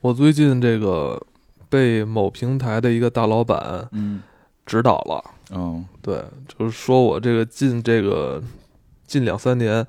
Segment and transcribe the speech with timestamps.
[0.00, 1.20] 我最近这个
[1.68, 4.22] 被某平台的一个大老板嗯
[4.64, 8.42] 指导了，嗯对，就是说我这个近这个
[9.06, 9.86] 近两三年，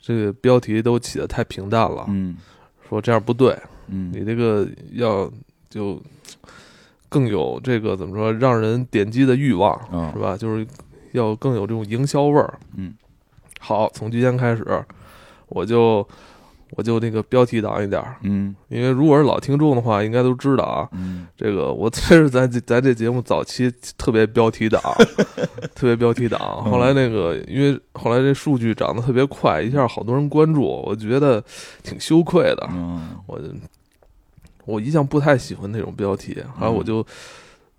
[0.00, 2.36] 这个标题都起的太平淡了，嗯
[2.88, 3.56] 说这样不对，
[3.88, 5.30] 嗯你这个要
[5.68, 6.02] 就
[7.08, 10.36] 更有这个怎么说，让人点击的欲望，嗯是吧？
[10.36, 10.66] 就是
[11.12, 12.58] 要更有这种营销味儿。
[12.76, 12.94] 嗯，
[13.60, 14.84] 好，从今天开始，
[15.48, 16.06] 我就
[16.72, 20.88] 我就那个标题党一点儿，嗯因为如果是老听众的话，应该都知道啊。
[20.92, 24.80] 嗯这个我 这是咱咱这节目早期特别标题党，
[25.74, 26.62] 特别标题党。
[26.64, 31.42] 嗯后来那个，因为后来这数据涨得特别快，一下好多人关注，我觉得
[31.82, 32.68] 挺羞愧的。
[32.72, 33.40] 嗯我
[34.66, 37.04] 我一向不太喜欢那种标题，后来我就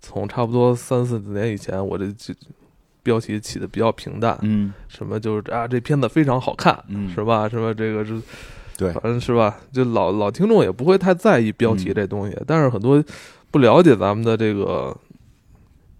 [0.00, 2.34] 从差不多三四年以前，我这这
[3.02, 7.48] 标题起的比较平淡，嗯什么就是啊这片子非常好看，嗯是吧？
[7.48, 8.20] 什么这个是，
[8.80, 8.92] 对。
[8.94, 9.58] 反正是吧？
[9.70, 11.94] 就老老听众也不会太在意标题嗯。
[11.94, 13.02] 这东西，但是很多
[13.50, 14.96] 不了解咱们的这个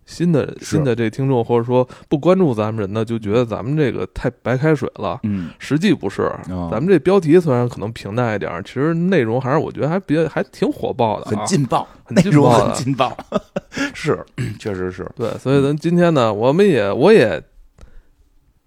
[0.07, 5.21] 新的新的这听众，或者说不关注咱们人呢，就觉得咱们这个太白开水了。
[5.25, 5.51] 嗯。
[5.59, 6.69] 实际不是，哦。
[6.73, 13.17] 咱们这标题虽然可能平淡一点儿，其实内容还是我觉得还比较还挺火爆的、啊，很劲爆，很内容劲爆很劲爆，
[13.95, 14.19] 是，
[14.59, 17.41] 确实是，对，所以咱今天呢，我们也我也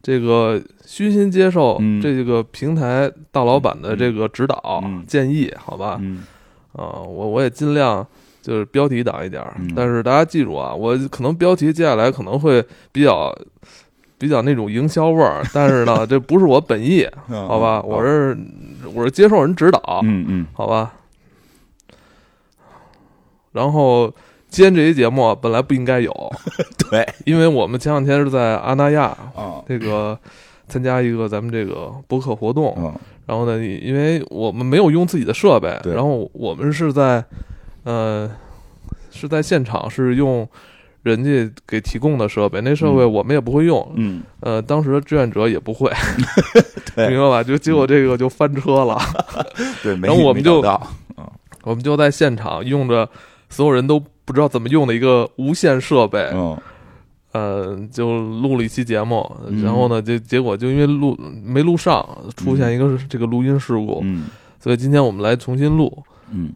[0.04, 2.00] 这个虚心接受嗯。
[2.00, 5.04] 这个平台大老板的这个指导、嗯。
[5.08, 5.98] 建议，好吧？
[6.00, 6.24] 嗯。
[6.74, 8.06] 啊，我我也尽量
[8.42, 9.42] 就是标题党一点
[9.76, 13.34] 但是大家记住啊，我可能标题接下来可能会比较
[14.18, 17.82] 比较那种营销味儿， 但是呢，这不是我本意，好吧？
[17.82, 18.38] 我是
[18.94, 20.48] 我是接受人指导，嗯嗯。
[20.54, 20.94] 好吧？
[23.52, 24.12] 然后
[24.54, 26.14] 今天这期节目啊本来不应该有，
[26.92, 27.04] 对。
[27.26, 29.64] 因为我们前两天是在阿那亚啊。
[29.68, 30.16] 这个
[30.68, 32.94] 参加一个咱们这个博客活动，嗯
[33.26, 37.26] 然后呢，因为我们没有用自己的设备，然后我们是在
[37.82, 38.30] 呃
[39.10, 40.48] 是在现场是用
[41.02, 43.12] 人家给提供的设备，那设备嗯。
[43.12, 44.22] 我们也不会用，嗯。
[44.42, 45.92] 呃，当时的志愿者也不会，
[46.96, 47.10] 对。
[47.10, 47.44] 明白吧？
[47.44, 49.00] 就结果这个就翻车了，
[49.82, 50.88] 对，没然后我们就没找到。
[51.64, 53.10] 我们就在现场用着
[53.50, 56.58] 所有人都不知道怎么用的一个无线设备，嗯。
[57.34, 59.64] 呃，就录了一期节目，嗯。
[59.64, 62.08] 然后呢，就结果就因为录没录上，
[62.38, 64.28] 出现一个这个录音事故，嗯。
[64.60, 65.92] 所以今天我们来重新录。
[66.30, 66.54] 嗯。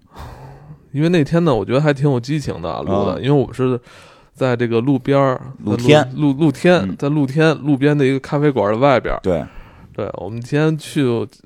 [0.91, 3.17] 因为那天呢，我觉得还挺有激情的录的，啊。
[3.19, 3.79] 因为我们是
[4.35, 6.07] 在这个路边儿，露天。
[6.15, 6.95] 露露天，嗯。
[6.95, 9.19] 在露天路边的一个咖啡馆的外边儿。
[9.23, 9.43] 对，
[9.97, 11.03] 对，我们今天去，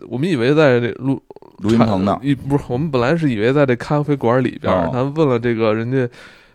[0.10, 1.22] 我们以为在这录
[1.60, 6.06] 录音棚呢，一不是，我们本来是以为在这咖啡馆里边儿，哦他问了这个人家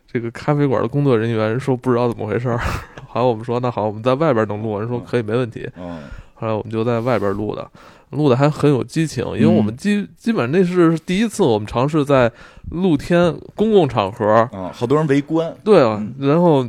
[0.07, 2.59] 这个咖啡馆的工作人员，说不知道怎么回事儿。
[3.09, 5.67] 后来我们说那好，我们在外边能录，人说可以没问题。
[5.79, 6.03] 嗯。
[6.35, 7.67] 后来我们就在外边录的，
[8.11, 9.77] 录的还很有激情，因为我们嗯。
[9.79, 12.31] 基基本那是第一次我们尝试在
[12.73, 16.63] 露天公共场合，嗯，好多人围观，对啊嗯，然后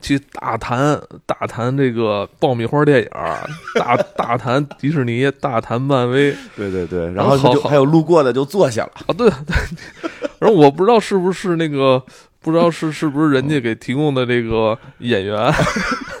[0.00, 3.38] 去大谈大谈这个爆米花电影儿，
[3.78, 6.34] 大大谈迪士尼，大谈漫威。
[6.54, 9.56] 对对对，然然后就还有路过的就坐下了，啊，对对，
[10.38, 12.02] 然后我不知道是不是那个。
[12.38, 15.52] 不知道是是不是人家给提供的这个演员，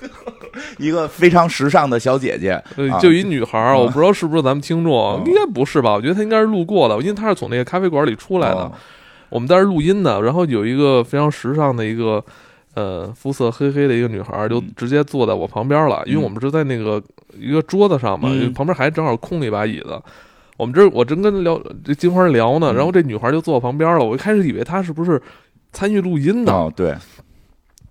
[0.76, 2.60] 一个非常时尚的小姐姐，
[3.00, 3.76] 就一女孩儿，啊。
[3.76, 5.92] 我不知道是不是咱们听众啊，应该不是吧？
[5.92, 8.56] 我觉得她应该是路过的，因为她是从那个咖啡馆里出来的。
[8.56, 8.72] 哦。
[9.28, 12.20] 我们在这录音呢，然后有一个非常时尚的一个
[12.76, 17.02] 呃肤色黑黑的一个女孩儿，就嗯直接坐在我旁边了，因为嗯我们是在那个
[17.36, 20.00] 一个桌子上嘛，嗯旁边还正好空了一把椅子。
[20.56, 24.04] 我们这我正跟聊这金花聊呢，嗯然后这女孩就坐我旁边了。
[24.04, 25.20] 我一开始以为她是不是
[25.72, 26.94] 参与录音的，哦，对，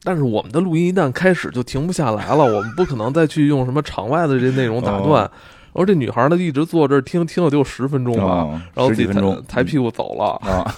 [0.03, 5.25] 但是我们的录音一旦开始就停不下来了，我们不可能再去用什么场外的这内容打断。
[5.25, 5.31] 哦
[5.75, 9.05] 然后这女孩呢一直坐这儿听，听了得有十分钟吧，哦然后自己
[9.45, 10.39] 抬屁股走了。
[10.49, 10.73] 啊，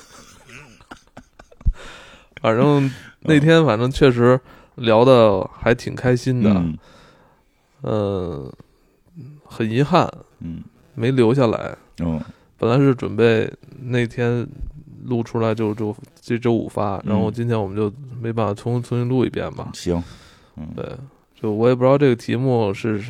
[2.42, 2.92] 反正
[3.22, 4.40] 那天反正确实
[4.76, 6.78] 聊的还挺开心的，嗯
[7.82, 8.54] 呃，
[9.44, 10.64] 很遗憾嗯
[10.96, 11.76] 没留下来。
[12.00, 12.22] 嗯
[12.60, 13.52] 本来是准备
[13.84, 14.48] 那天
[15.04, 19.70] 录出来就就这周五发，然后嗯今天我们就没办法重重新录一遍吧。
[19.74, 20.04] 行，
[20.56, 20.84] 嗯对，
[21.40, 23.04] 就我也不知道这个题目是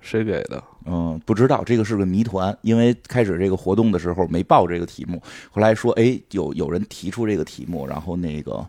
[0.00, 0.64] 谁给的。
[0.86, 8.66] 嗯，不知道这个是个谜团，因为开始这个活动的时候没报这个题目，后来说哎有有人提出这个题目，然后那个。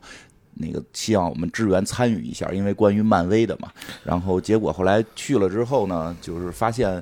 [0.61, 3.71] 那个希望我们支援参与一下，因为关于漫威的嘛。
[4.03, 7.01] 然后结果后来去了之后呢，就是发现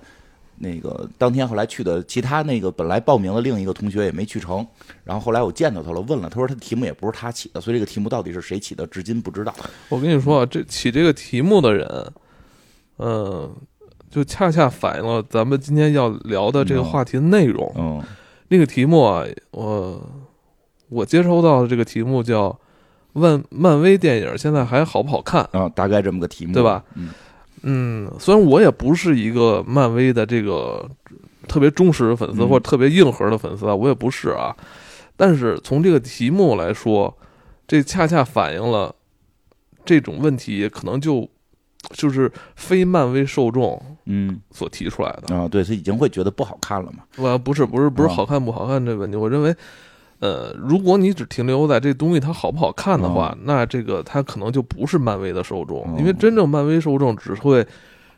[0.59, 4.65] 那个当天后来去的其他那个本来报名的另一个同学也没去成。
[5.03, 9.53] 然后后来我见到他了，问了，他说他的题目也不是他起的，所以这个题目到底是谁起的，至今不知道。
[9.89, 12.11] 我跟你说啊，这起这个题目的人，
[12.99, 13.51] 嗯、
[14.09, 17.71] 就恰恰反映了咱们今天要聊的这个话题的内容。
[17.75, 18.03] 嗯
[18.49, 20.09] 那个题目啊，我
[20.87, 22.57] 我接收到的这个题目叫
[23.17, 26.83] “漫漫威电影现在还好不好看啊？”大概这么个题目，对吧？
[26.95, 27.09] 嗯
[27.63, 30.87] 嗯，虽然我也不是一个漫威的这个
[31.47, 34.55] 特别忠实的粉丝嗯或者特别硬核的粉丝啊，我也不是啊。
[35.15, 37.11] 但是从这个题目来说，
[37.67, 38.93] 这恰恰反映了
[39.83, 41.27] 这种问题可能就
[41.93, 45.35] 就是非漫威受众嗯所提出来的。
[45.35, 46.99] 啊，对他已经会觉得不好看了嘛。
[47.17, 49.53] 我不是不是不是啊好看不好看这个问题，我认为，
[50.19, 57.65] 呃，如果你只停留在这东西它好不好看的话，那这个它可能就不是漫威的受众，哦因为真正漫威受众只会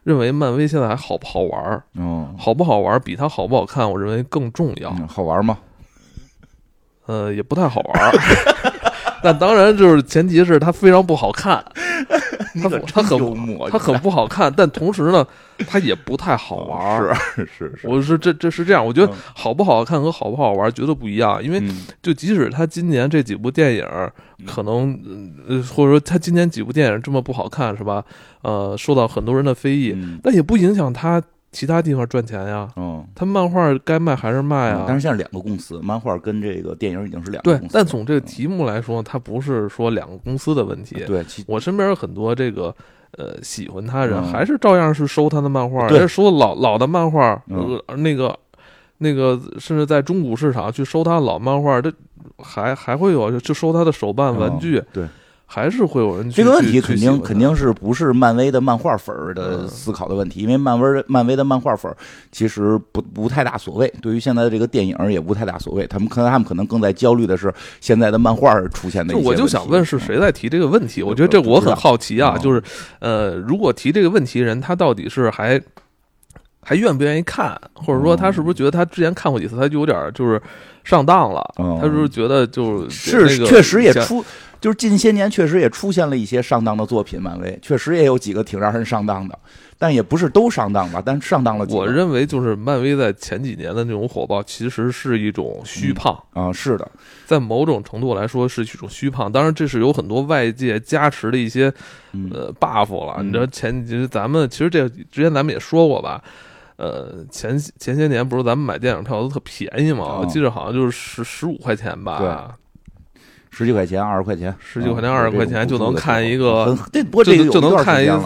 [0.03, 4.89] 认为漫威现在还好不好玩儿，哦，好不好玩儿比它好不好看，我认为更重要。
[4.97, 5.57] 嗯好玩吗？
[7.05, 8.11] 呃，也不太好玩儿。
[9.21, 11.63] 但当然，就是前提是它非常不好看，
[12.55, 15.25] 它可它很真幽默，它很不好看，但同时呢，
[15.67, 17.13] 他也不太好玩儿。
[17.35, 19.15] 是是是，我是这这是这样，我觉得嗯。
[19.35, 21.85] 好不好看和好不好玩绝对不一样，因为嗯。
[22.01, 23.85] 就即使他今年这几部电影
[24.45, 24.97] 可能
[25.47, 28.03] 呃或者说他今年几部电影这么不好看是吧？
[28.41, 30.19] 呃，受到很多人的非议，嗯。
[30.23, 32.67] 但也不影响他其他地方赚钱呀。
[32.75, 33.05] 嗯。
[33.15, 34.85] 他漫画该卖还是卖啊。
[34.87, 41.03] 但是现在两个公司，漫画跟这个电影已经是两个公司，对但从这个题目来说，它不是说两个公司的问题。
[41.05, 42.73] 对，我身边有很多这个
[43.17, 48.37] 呃喜欢他人，嗯还是照样是收他的漫画，对而且收老老的漫画，嗯呃，那个
[48.99, 51.91] 那个，甚至在中古市场去收他老漫画，这
[52.37, 55.07] 还还会有就收他的手办玩具，哦对
[55.51, 61.97] 还是会有人去这个问题肯定肯定是不是漫威的漫画粉儿的嗯思考的问题，因为漫威漫威的漫画粉儿
[62.31, 67.51] 其实不不太大所谓，对于现在的这个电影也不太大所谓，他们可能他们可能更在焦虑的是
[67.81, 69.23] 现在的漫画出现的一些问题。
[69.23, 71.01] 就我就想问是谁在提这个问题？
[71.01, 72.61] 嗯我觉得这我很好奇啊，就是
[72.99, 75.59] 呃，如果提这个问题人，他到底是还
[76.61, 80.39] 还愿不愿意看，或者说他是不是觉得他之前看过几次，他就有点就是
[80.83, 81.41] 上当了？
[81.57, 84.23] 嗯他是不是觉得就是是那个确实也出，
[84.59, 89.37] 就是近些年确实也出现了一些上当的作品，漫威确实也有几个挺让人上当的，
[89.77, 91.79] 但也不是都上当吧，但上当了几个。
[91.79, 96.89] 我认为就是漫威在前几年的那种火爆，其实是一种虚胖，啊、是的，
[97.25, 99.31] 在某种程度来说是一种虚胖。
[99.31, 101.73] 当然，这是有很多外界加持的一些
[102.11, 103.15] 嗯呃 buff 了。
[103.19, 106.21] 嗯你知道前其实咱们其实这之前咱们也说过吧。
[106.75, 110.05] 呃，前前些年不是咱们买电影票都特便宜嘛？
[110.05, 112.57] 哦我记得好像就是十十五块钱吧，
[113.49, 118.19] 十几块钱、二十块钱，十几块钱、啊二十块钱就能看一个，这不过这个就能看一个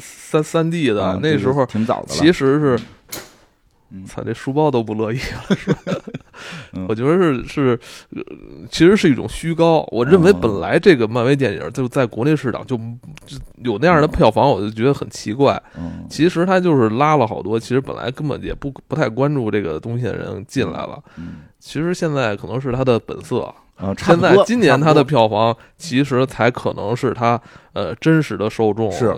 [0.00, 1.18] 三三 D 的。
[1.22, 2.80] 那时候挺早的，其实是
[3.90, 5.70] 嗯，操，这书包都不乐意了，是
[6.88, 7.80] 我觉得是是，
[8.16, 8.22] 呃
[8.68, 9.86] 其实是一种虚高。
[9.92, 12.76] 我认为嗯本来这个漫威电影就在国内市场就
[13.24, 15.62] 就有那样的票房，我就觉得很奇怪。
[15.78, 20.98] 嗯其实他就是拉了好多，其实本来根本也不不太关注这个东西的人进来了。
[21.16, 23.54] 嗯其实现在可能是他的本色。
[23.76, 27.40] 啊，差现在今年它的票房其实才可能是它
[27.72, 29.12] 呃真实的受众，是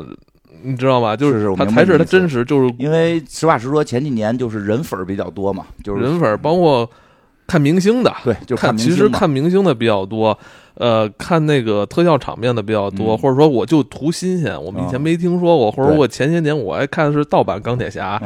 [0.63, 1.15] 你知道吗？
[1.15, 6.91] 就是是我他才是他明白你意思真实，就是因为实话实说，前几年就是人粉比较多嘛，就是人粉，包括
[7.47, 10.37] 看明星的，对，就是看其实明星嘛看明星的比较多，
[10.75, 18.19] 呃，看那个特效场面的比较多，嗯或者说我就图新鲜，我们以前啊没听说过，或者我前些年我还看的是盗版钢铁侠，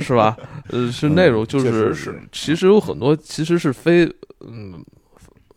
[0.00, 0.36] 是吧？
[0.70, 4.04] 呃，是那种就是实是其实有很多其实是非
[4.40, 4.84] 嗯。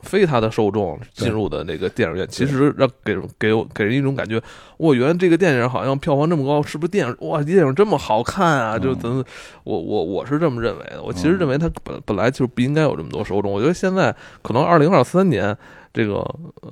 [0.01, 4.41] 非他的受众进入的那个电影院，其实让给给我给人一种感觉，
[4.77, 8.79] 我，原来这个电影好像票房这么高，是不是电影哇，电影这么好看啊？
[8.79, 9.23] 就怎么
[9.63, 13.51] 我我我是这么认为的，我其实嗯认为他本本来就不应该有这么多受众。
[13.51, 15.55] 我觉得现在可能二零二三年
[15.93, 16.23] 这个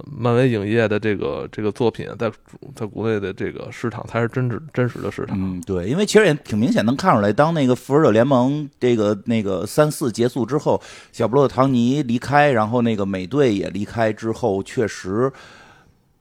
[0.05, 2.31] 漫威影业的这个这个作品在
[2.75, 5.35] 在国内的这个市场才是真实真实的市场。
[5.39, 10.81] 嗯，对，因为其实也挺明显能看出来，当那个复仇者联盟这个那个三四结束之后，
[11.11, 15.31] 小布洛唐尼离开，然后那个美队也离开之后，确实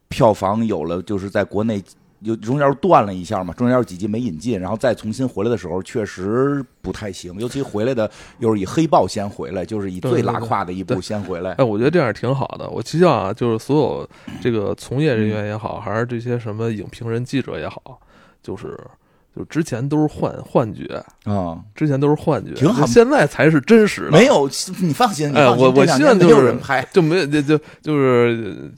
[0.08, 1.82] 票房有了，就是在国内。
[2.20, 7.34] 有中间断了一下嘛，中间有几集没引进，然后再重新回来的时候，确实不太行。
[7.38, 11.52] 尤其回来的又是以黑豹先回来，就是以最拉胯的一部先回来。
[11.52, 12.68] 哎，我觉得这样挺好的。
[12.70, 14.08] 我希望啊，就是所有
[14.40, 18.00] 这个从业人员也好，还是这些什么影评人、记者也好，
[18.42, 18.78] 就是
[19.36, 24.10] 就之前都是幻幻觉，啊、之前都是幻觉，挺好现在才是真实的。
[24.12, 24.48] 没有，
[24.80, 28.70] 你放心，你哎，放心我我这两年没希望就是有人拍，就没有就就就是呃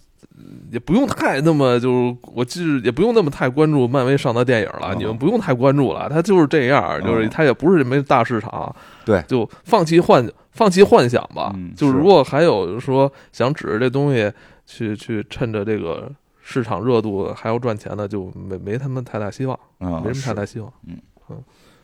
[0.70, 11.52] 也不用太那么就是我就是也不用那么太关注漫威上的电影了，哦你们不用太关注了，它就是这样，就是哦它也不是没大市场，对就放弃幻放弃幻想吧。
[11.54, 14.32] 嗯就是如果还有说想指着这东西
[14.66, 16.10] 去去趁着这个
[16.42, 19.58] 市场热度还要赚钱的，就没没他们太大希望。
[19.78, 20.72] 啊，没什么太大希望。
[20.86, 20.96] 嗯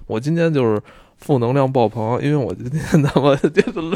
[0.07, 0.79] 我今天就是
[1.16, 3.50] 负能量爆棚，因为我今天他妈这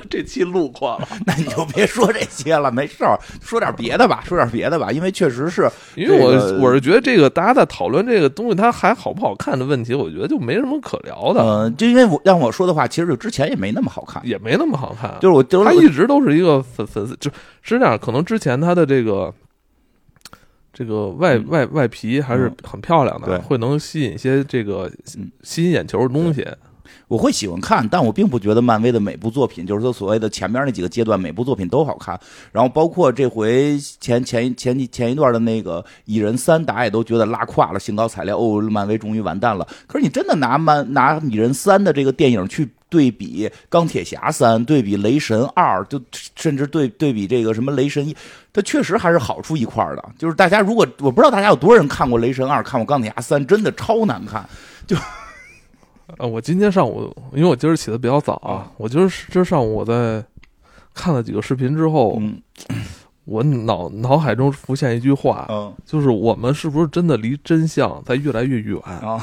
[0.09, 15.15] 这期录过了， 那你就别说这些了，没事儿，说点别的吧，说点别的吧，因为确实是， 因为我、这个我是觉得这个大家在讨论这个东西它还好不好看的问题，我觉得就没什么可聊的，呃，就因为我让我说的话，其实就之前也没那么好看，也没那么好看。
[15.21, 19.33] 就是我就是他一直都是一个粉粉丝，就是这样，可能之前他的这个。
[20.71, 26.47] 这个外嗯外外皮还是很漂亮的，对会能吸引一些这个嗯吸引眼球的东西。
[27.09, 32.19] 我会喜欢看，但我并不觉得漫威的每部作品，就是说所谓的前面那几个阶段，每部作品都好看。
[32.53, 39.67] 然后包括这回前前前前一段的那个《蚁人三》，大家也都觉得拉胯了，兴高采烈，哦，漫威终于完蛋了。
[39.87, 46.01] 可是你真的拿漫拿《蚁人三》的这个电影去对比《钢铁侠三》，对比《雷神二》，就
[46.37, 48.15] 甚至对对比这个什么《雷神一》，
[48.53, 50.05] 它确实还是好出一块的。
[50.19, 54.49] 就是大家如果我不知道大家有多少人看过《雷神二》，看过《钢铁侠三》，真的超难看。
[54.87, 54.97] 就
[56.17, 60.25] 呃，我今天上午，因为我今儿起的比较早啊，我今儿今儿上午我在
[60.95, 62.41] 看了几个视频之后，嗯
[63.27, 68.81] 我脑脑海中浮现一句话，嗯就是我们是不是真的离真相在越来越远？
[68.83, 69.23] 啊。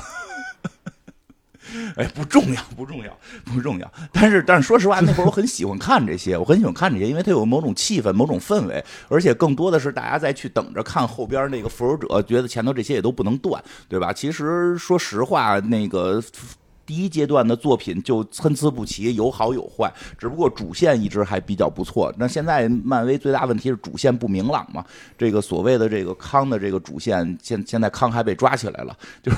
[1.95, 3.91] 哎，不重要，不重要，不重要。
[4.13, 14.13] 但是，但是说实话，那会儿我很喜欢看这些，我很喜欢看这些，因为它有某种气氛、某种氛围，而且更多的是大家在去等着看后边那个复仇者，觉得前头这些也都不能断，对吧？
[14.13, 16.21] 其实说实话，那个。
[16.85, 22.13] 第一阶段的作品就参差不齐，有好有坏，只不过主线一直还比较不错。
[22.17, 24.85] 那现在漫威最大问题是主线不明朗嘛？
[25.17, 29.37] 这个所谓的这个康的这个主线，现现在康还被抓起来了，就是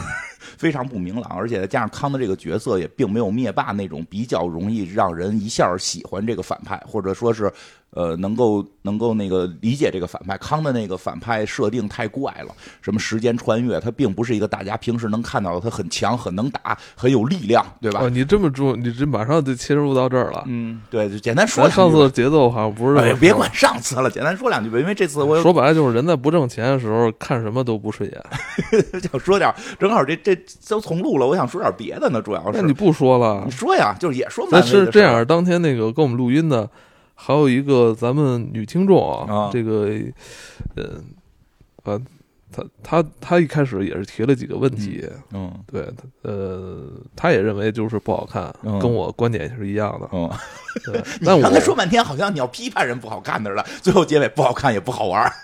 [0.57, 7.51] 非常不明朗，而且再加上康的这个角色也并没有灭霸那种比较容易让人一下喜欢这个反派，或者说是
[7.97, 10.37] 呃能够能够那个理解这个反派。
[10.37, 18.01] 康的那个反派设定太怪了，什么时间穿越，他并不是一个大家平时能看到的，他很强、很能打、很有力量，对吧？
[18.03, 20.43] 哦，你这么说，你这马上就切入到这儿了。
[20.45, 21.89] 嗯，对，就简单说两句吧。
[21.89, 28.23] 次的节奏好像不是哎，别管上次了，简单说两句吧，因为这次我有说白了就是人在不挣钱的时候看什么都不顺眼。
[29.01, 30.37] 想说点，正好这这
[30.69, 36.69] 都重录了，我想说点别的呢，主要是那你不说了你，说呀，就是也说咱漫威的事儿，是这样，当天那个跟我们录音的，
[37.19, 39.89] 还有一个咱们女听众啊，啊这个，
[40.75, 41.01] 呃，
[41.83, 41.99] 啊，
[42.51, 50.07] 她她她一开始也是提了几个问题，嗯对，呃，她也认为就是不好看，嗯跟我观点是一样的。
[50.13, 50.29] 嗯，
[50.85, 55.33] 对， 你但我刚才说半天，好像你要批判人不好看的似的，最后结尾不好看也不好玩儿。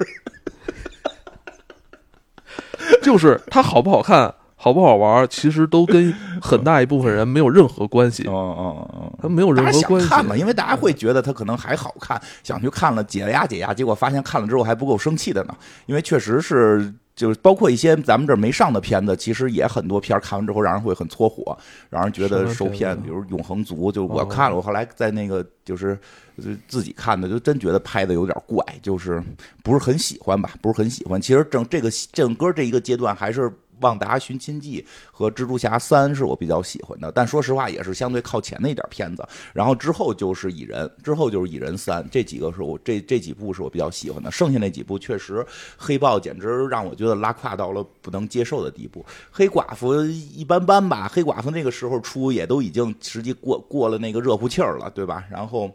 [3.01, 4.32] 就是它好不好看，
[4.63, 10.08] 好不好玩，其实都跟很大一部分人没有任何关系，嗯嗯嗯他没有任何关系。
[10.08, 15.53] 想看嘛，因为大家会觉得他可能还好看，想去看了解压解压，结果发现看了之后还不够生气的呢。
[15.86, 21.58] 因为确实是，就是包括一些咱们这儿没上的片子，其实也很多片儿看完之后让人会很搓火，
[21.89, 22.98] 让人觉得受骗。
[23.01, 26.00] 比如《永恒族》，就我哦看了，我后来在那个就是
[26.41, 29.22] 就自己看的，就真觉得拍的有点怪，就是
[29.62, 31.20] 不是很喜欢吧，不是很喜欢。
[31.20, 33.41] 其实整这个整个这一个阶段还是。
[33.84, 39.24] 《旺达寻亲记》和《蜘蛛侠三》是我比较喜欢的，但说实话也是相对靠前的一点片子。
[39.54, 44.32] 然后之后就是蚁人，之后就是蚁人三，这几个是我这这几部是我比较喜欢的。
[44.32, 45.46] 剩下那几部确实，
[45.78, 49.06] 黑豹简直让我觉得拉胯到了不能接受的地步。
[49.30, 55.25] 黑寡妇一般般吧，黑寡妇那个时候出也都已经实际过过了那个热乎气儿了，对吧？
[55.30, 55.70] 然后，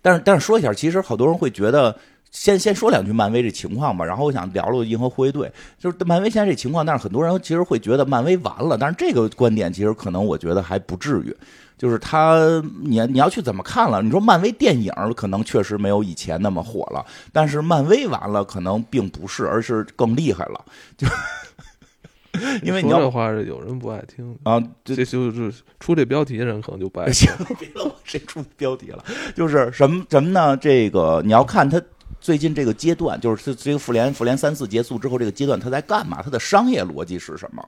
[0.00, 1.96] 但是但是说一下，其实好多人会觉得。
[2.34, 11.34] 先先说两句漫威这情况吧，然后我想聊聊银河护卫队，就是漫威现在这情况，但是很多人其实会觉得漫威完了，但是这个观点其实可能我觉得还不至于，
[11.78, 14.02] 就是他你你要去怎么看了？
[14.02, 20.64] 你说漫威电影可能确实没有以前那么火了，但是漫威完了可能并不是，而是更厉害了，
[20.98, 21.06] 就
[22.64, 27.30] 因为你要说这话是有人不爱听，啊，这这就是出这标题的人可能就不爱 听。
[27.30, 29.04] 行，别了，我谁出标题了？
[29.36, 30.56] 就是什么什么呢？
[30.56, 31.80] 这个你要看他
[32.24, 36.22] 最近这个阶段，就是这个复联复联三四结束之后，这个阶段它在干嘛？
[36.22, 37.62] 它的商业逻辑是什么？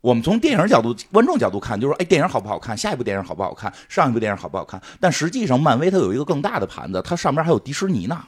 [0.00, 2.76] 我们从电影角度、观众角度看，就是说哎，电影好不好看？
[2.76, 3.72] 下一部电影好不好看？
[3.88, 4.82] 上一部电影好不好看？
[4.98, 8.20] 但实际上，漫威它有一个更大的盘子，它上边还有迪士尼呢。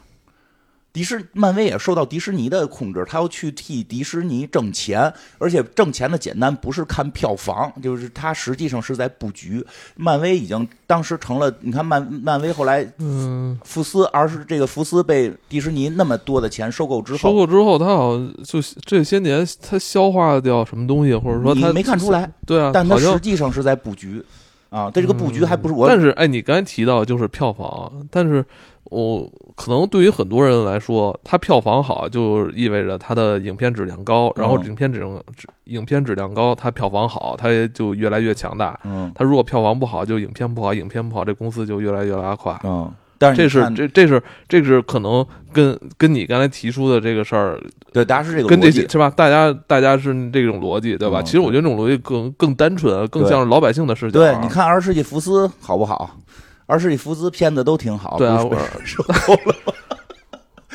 [0.95, 9.67] 迪士漫威也受到迪士尼的控制，他要去替迪士尼挣钱，而且挣钱的简单不是看票房，就是他实际上是在布局。
[9.97, 24.25] 漫威已经当时成了，你看漫漫威后来嗯，福斯，而是这个福斯被迪士尼那么多的钱收购之后收，购之后，他好像就这些年他消化掉什么东西，或者说他没看出来，对啊，但他实际上是在布局
[24.71, 24.89] 啊。
[24.95, 28.45] 他这个布局还不是我，但是哎，你刚才提到就是票房，但是
[28.91, 38.79] 我可能对于很多人来说，它票房好就意味着它的影片质量高，然后嗯影片质量质影片质量高，它票房好，它也就越来越强大。
[38.85, 42.61] 嗯它如果票房不好，就影片不好，影片不好，这公司就越来越拉垮。
[42.65, 47.59] 嗯，但是这是这这是这是可能跟跟你刚才提出的这个事儿，
[47.93, 49.11] 对大家是这个跟这逻辑些是吧？
[49.17, 51.21] 大家大家是这种逻辑对吧？
[51.21, 54.21] 嗯其实我觉得这种逻辑更更单纯，更像是老百姓的视角。
[54.21, 56.11] 对，你看《二十世纪福斯》好不好？
[56.67, 58.39] 《二十世纪福斯》片子都挺好，对啊，
[58.85, 59.73] 收购 了吗？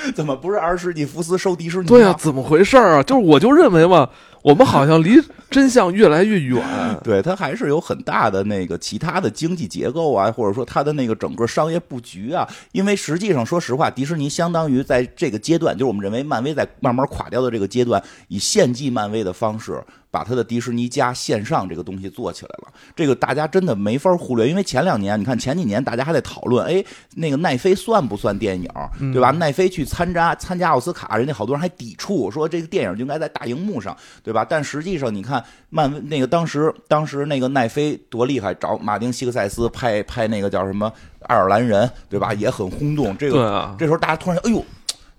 [0.15, 1.87] 怎么不是《二十世纪福斯》收迪士尼？
[1.87, 3.03] 对啊，，怎么回事儿啊？
[3.03, 4.09] 就是我就认为嘛，
[4.41, 6.63] 我们好像离真相越来越远。
[7.03, 12.47] 对它还是有很大的那个其他的经济结构啊，或者说它的那个整个商业布局啊。
[12.71, 19.83] 因为实际上，说实话，迪士尼相当于在这个阶段，就是我们认为漫威在慢慢垮掉的这个阶段，以献祭漫威的方式。
[20.11, 26.83] 把他的迪士尼加线上这个东西做起来了，这个大家真的没法忽略，因为前两年你看前几年大家还在讨论，哎，
[27.15, 28.67] 那个奈飞算不算电影，
[29.13, 29.29] 对吧？
[29.31, 34.43] 奈飞去参加参加奥斯卡，人家好多人还抵触，说这个电影就应该在大荧幕上，对吧？
[34.43, 40.91] 但实际上你看漫威那个当时当时那个奈飞多厉害，找马丁·西克塞斯拍拍那个叫什么
[41.27, 42.33] 爱尔兰人，对吧？
[42.33, 44.65] 也很轰动，这个啊，这时候大家突然哎呦。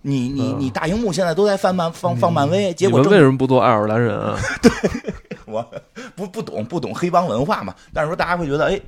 [0.03, 4.39] 你你你大荧幕现在都在放漫放放漫威，结果为什么不做爱尔兰人啊？
[4.63, 4.71] 对
[5.47, 5.63] 我
[6.17, 8.81] 不不懂不懂黑帮文化嘛，但是说大家会觉得，哎，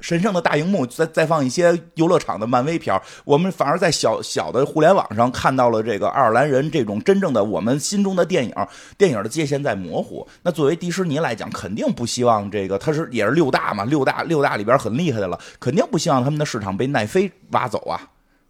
[0.00, 8.54] 神圣的大荧幕再再放一些游乐场的漫威片儿我们反而在小小的互联网上看到了这个爱尔兰人这种真正的我们心中的电影，
[8.98, 10.26] 电影的界限在模糊。
[10.42, 18.00] 那作为迪士尼来讲，肯定不希望这个，它是也是六大嘛，六大六大里边很厉害的了，肯定不希望他们的市场被奈飞挖走啊，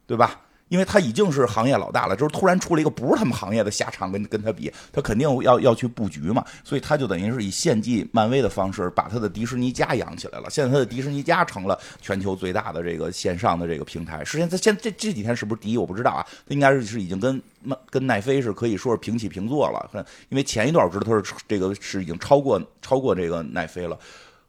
[0.06, 0.40] 对吧？
[0.70, 10.48] 因为他已经是行业老大了，就是突然出了一个不是他们行业的下场跟跟他比，他肯定要要去布局嘛，所以他就等于是以献祭漫威的方式把他的迪士尼家养起来了。
[10.48, 14.24] 现在他的迪士尼家成了全球最大的这个线上的这个平台。
[14.24, 19.90] 实际上，他现这这几天是不是第一我不知道啊，他应该是是已经跟漫跟奈飞是可以说是平起平坐了，
[20.28, 23.98] 因为前一段我知道他是这个是已经超过超过这个奈飞了。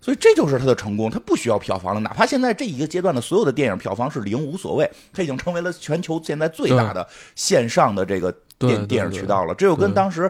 [0.01, 9.53] 所以这就是他的成功，他不需要票房了，哪怕现在这一个阶段的所有的电影票房是零无所谓，他已经成为了全球现在最大的线上的这个电电影渠道了。
[9.53, 10.29] 这就跟当时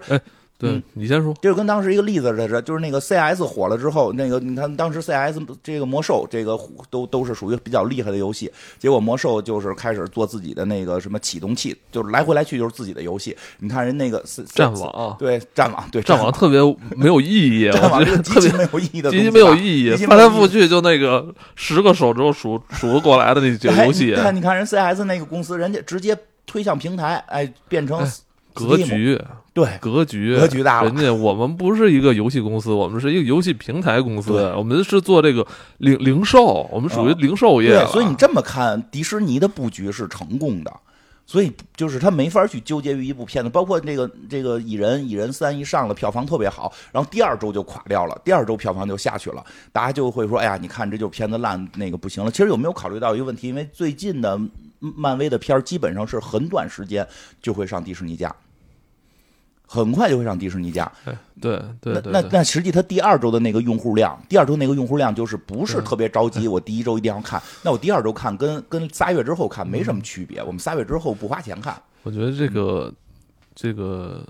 [0.61, 0.83] 对嗯。
[0.93, 1.33] 你先说。
[1.41, 6.57] 这就跟当时一个例子似的，就是那个 CS 火了之后，那个你看当时 CS 这个魔兽这个
[6.89, 13.35] 都都是属于比较厉害的游戏，结果魔兽就是开始做自己的那个什么启动器，就是来回来去就是自己的游戏。
[13.59, 16.59] 你看人那个战网，对战网，对战网特别
[16.95, 28.11] 没有意义，战网特别没有意义的极其没有意义翻来覆去就那个十个手指头数数得过来的那几个游戏哎， 你看，你看人 CS 那个公司，人家直接推向平台，哎，变成哎
[28.53, 29.19] 格局
[29.53, 35.45] 对格局格局大了人家我们不是一个游戏公司，我们是一个游戏平台公司对，我们是做这个
[35.79, 40.71] 零零售，我们属于啊零售业对，所以你这么看，迪士尼的布局是成功的。
[41.23, 52.29] 所以就是他没法去纠结于一部片子，包括这个这个蚁人，蚁人三一上了票房特别好，然后第二周就垮掉了，第二周票房就下去了，大家就会说，哎呀，你看这就片子烂，那个不行了。
[52.29, 53.47] 其实有没有考虑到一个问题？
[53.47, 54.37] 因为最近的
[54.79, 57.07] 漫威的片儿基本上是很短时间
[57.41, 58.35] 就会上迪士尼家，
[59.73, 60.91] 很快就会上迪士尼家。
[61.05, 72.93] 哎对对对那那实际它第二周的那个用户量，第二周那个用户量就是不是特别着急，我第一周一定要看，那我第二周看跟跟仨月之后看没什么区别，我们仨月之后不花钱看，我觉得这个
[73.55, 74.23] 这个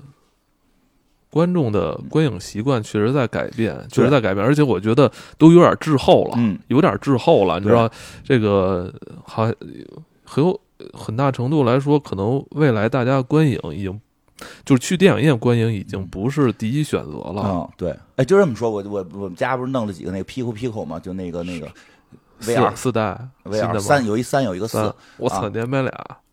[1.29, 6.57] 观众的观影习惯确实在改变，确实在改变，而且我觉得都有点滞后了，嗯。
[6.67, 7.59] 有点滞后了。
[7.59, 7.91] 你知道，
[8.23, 8.93] 这个
[9.25, 9.43] 好
[10.23, 10.61] 很有
[10.93, 13.99] 很大程度来说，可能未来大家观影已经
[14.65, 17.43] 就是去电影院观影已经不是第一选择了。
[17.45, 20.99] 嗯，对，哎，就这么说，我我我们家不是弄了几个那个 Pico Pico 吗？
[20.99, 21.69] 就那个那个
[22.41, 24.05] VR 四代 VR 的三？
[24.05, 25.91] 有一三有一个四，我操，啊连买俩，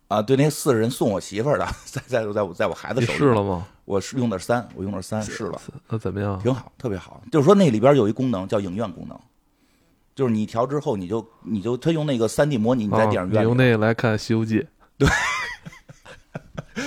[0.08, 3.66] 啊，对，那四是人送我媳妇儿的，在在在我在我孩子手里，试了吗？
[3.84, 5.60] 我是用的是三，我用的是三，试了。
[5.88, 6.38] 那怎么样？
[6.42, 7.22] 挺好，特别好。
[7.32, 9.18] 就是说那里边有一功能叫影院功能，
[10.14, 14.60] 就是你调之后，你就你就他用那个三 D 模拟，你在电影院用，那个来看《西游记》，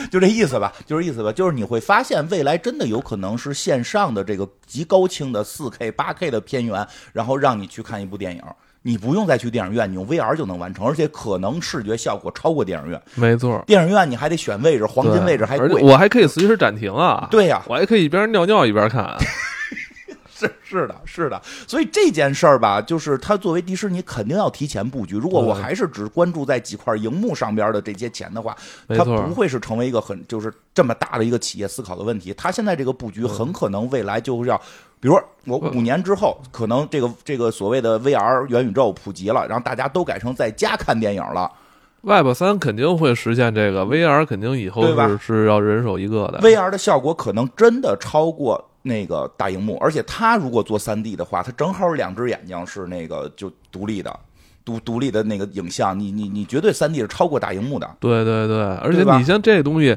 [0.09, 8.41] 就这意思吧，就是意思吧，就是你会发现未来真的有可能是线上的这个极高清的四 K、八 K 的片源，然后让你去看一部电影。
[8.83, 12.99] 你不用再去电影院，你用 VR 就能完成，而且可能视觉效果超过电影院。
[13.13, 15.83] 没错，电影院你还得选位置，黄金位置还贵。
[15.83, 17.27] 我还可以随时暂停啊。
[17.29, 19.15] 对呀、我还可以一边尿尿一边看。
[20.47, 25.15] 是是的，是的，所以这件事儿吧，就是它作为迪士尼肯定要提前布局。
[25.15, 28.55] 如果我还是只关注在几块荧幕上边的这些钱的话，
[28.89, 32.33] 它不会是成为一个很就是这么大的一个企业思考的问题。
[32.35, 34.57] 它现在这个布局很可能未来就是要，
[34.99, 41.51] 比如说我嗯五年之后，可能这个这个所谓的 VR 元宇宙普及了，然后大家都改成在家看电影了。
[42.03, 46.39] Web 三肯定会实现这个，VR 肯定以后对吧是是要人手一个的。
[46.39, 54.19] VR 的效果可能真的超过那个大荧幕，而且他如果做三 D 的话，他正好两只眼睛是那个就独立的，
[54.65, 57.89] 独独立的那个影像，你你你绝对三 D 是超过大荧幕的。
[57.99, 59.95] 对对对，而且你像这东西，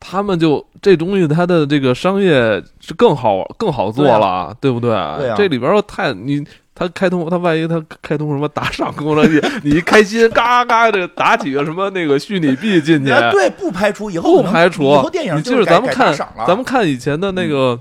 [0.00, 4.90] 他们就这东西它的这个商业是更好更好做了，对不对？
[4.90, 6.44] 对啊这里边儿太你。
[6.78, 16.14] 他开通，他万一他开通什么打赏功能，你你一开心，嘎嘎的打几个什么那个虚拟币进去，啊，对，不排除以后不排除以后电影你就是咱们看
[16.46, 17.80] 咱们看以前的那个，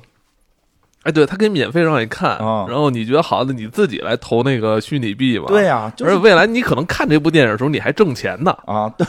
[1.06, 5.46] 哎，对他可以免费让你看，啊然后你觉得好的，你自己来投那个虚拟币嘛。
[5.48, 9.08] 对呀、就是而且未来你可能看这部电影的时候，你还挣钱呢，啊，对。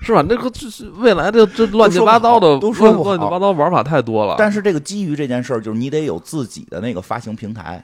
[0.00, 0.24] 是吧？
[0.28, 4.36] 那个这是未来这这乱七八糟的，都说乱七八糟玩法太多了。
[4.38, 7.82] 但是这个基于这件事儿，就是你得有自己的那个发行平台，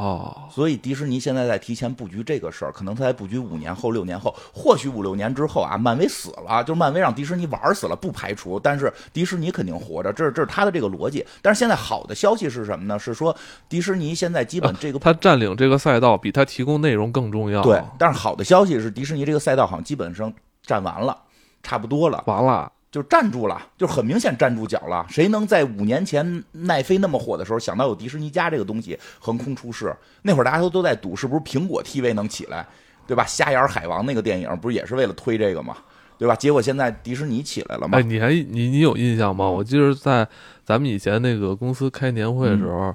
[0.00, 11.22] 哦，所以迪士尼现在在提前布局这个事儿，可能他在布局五年后、六年后，或许五六年之后啊，漫威死了，就是漫威让迪士尼玩死了，不排除，但是迪士尼肯定活着，这是这是他的这个逻辑。
[11.42, 12.98] 但是现在好的消息是什么呢？
[12.98, 13.36] 是说
[13.68, 17.60] 迪士尼现在基本这个、他占领这个赛道比他提供内容更重要。
[17.62, 20.32] 对，但是好的消息是迪士尼这个赛道好像基本上
[20.62, 21.14] 占完了，
[21.62, 22.24] 差不多了。
[22.26, 25.06] 完了，就站住了，就很明显站住脚了。
[25.08, 29.94] 谁能在五年前奈飞那么火的时候想到有迪士尼家这个东西横空出世？
[30.22, 32.66] 那会儿大家都都在赌是不是苹果 TV 能起来，
[33.06, 33.24] 对吧？
[33.24, 35.76] 瞎眼海王那个电影不是也是为了推这个吗？
[36.18, 36.34] 对吧？
[36.34, 38.02] 结果现在迪士尼起来了嘛哎，？
[38.02, 39.46] 你还你你有印象吗？
[39.46, 40.26] 嗯我记得在
[40.64, 42.94] 咱们以前那个公司开年会的时候，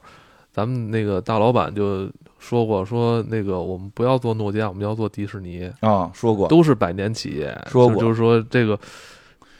[0.51, 6.47] 咱们那个大老板就说过，说那个我们不要做诺基亚，我们要做迪士尼，啊、说过。
[6.47, 7.57] 都是百年企业。
[7.67, 8.77] 说过就就是说这个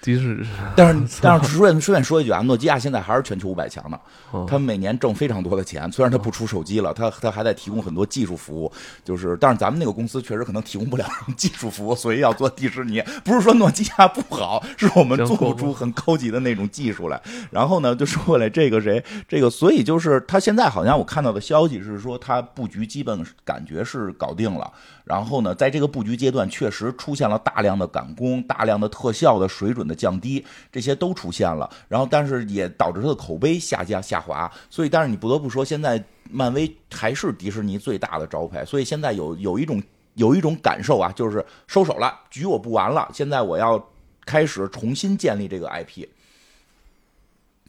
[0.05, 3.99] 迪士但是但是顺便顺便说一句啊，诺基亚现在还是全球五百强呢，
[4.31, 5.91] 嗯他每年挣非常多的钱。
[5.91, 8.71] 虽然他不出手机了，他他还在提供很多技术服务，
[9.03, 13.01] 就是但是咱们那个公司确实可能提供不了 技术服务，所以要做迪士尼。
[13.23, 17.19] 不是说诺基亚不好，是我们做不出很高级的那种技术来。
[17.49, 24.71] 然后呢，就说回来这个谁，这个所以就是他现在好像我看到的消息是说，他布局基本感觉是搞定了。
[25.03, 31.69] 然后呢，在这个布局阶段，确实出现了大量的赶工、大量的特效的水准的降低，这些都出现了。
[31.87, 34.51] 然后，但是也导致它的口碑下降下滑。
[34.69, 38.65] 所以，但是你不得不说，现在漫威还是迪士尼最大的招牌。
[38.65, 39.81] 所以现在有有一种
[40.15, 43.83] 有一种感受啊，就是收手了，局我不完了，现在我要
[44.25, 46.05] 开始重新建立这个 IP。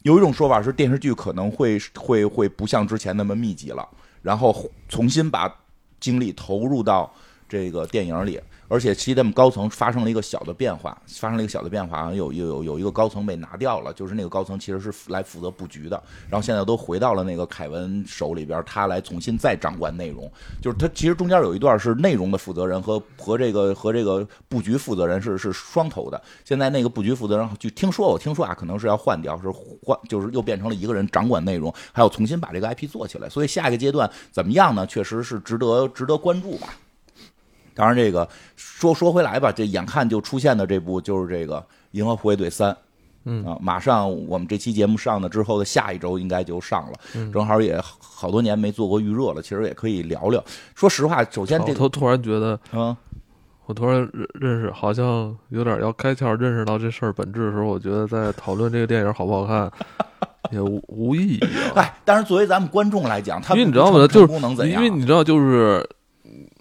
[0.02, 3.88] 有一种说法是，电视剧可能会会会不像之前那么密集了，
[4.22, 4.54] 然后
[4.88, 5.52] 重新把
[5.98, 7.12] 精力投入到
[7.48, 34.86] 这个电影里，而且其实他们高层发生了一个小的变化，发生了一个小的变化，好像有有有有一个高层被拿掉了，就是那个高层其实是来负责布局的，然后现在都回到了那个凯文手里边，他来重新再掌管内容，就是他其实中间有一段是内容的负责人和和这个和这个布局负责人是是双头的，现在那个布局负责人就听说我听说啊，可能是要换掉，是换就是又变成了一个人掌管内容，还要重新把这个 IP 做起来，所以下一个阶段怎么样呢？
[34.86, 36.68] 确实是值得值得关注吧。
[37.76, 41.58] 当然，这个说说回来吧，这眼看就出现的这部就是这个
[41.92, 42.72] 《银河护卫队三》，
[43.26, 50.42] 嗯啊，马上我们这期节目上了之后的下一周应该就上了，嗯正好也好多年没做过预热了，其实也可以聊聊。
[50.74, 52.96] 说实话，首先这个，我突突然觉得，嗯，
[53.66, 59.70] 我突然认认识，好像有点要开窍，认识到这事儿本质的时候，我觉得在讨论这个电影好不好看
[60.52, 61.40] 也无无意义
[61.74, 61.82] 啊。
[61.82, 63.98] 哎，但是作为咱们观众来讲，他因为你知道吗？
[63.98, 64.70] 不就是？
[64.70, 65.84] 因为你知道，就是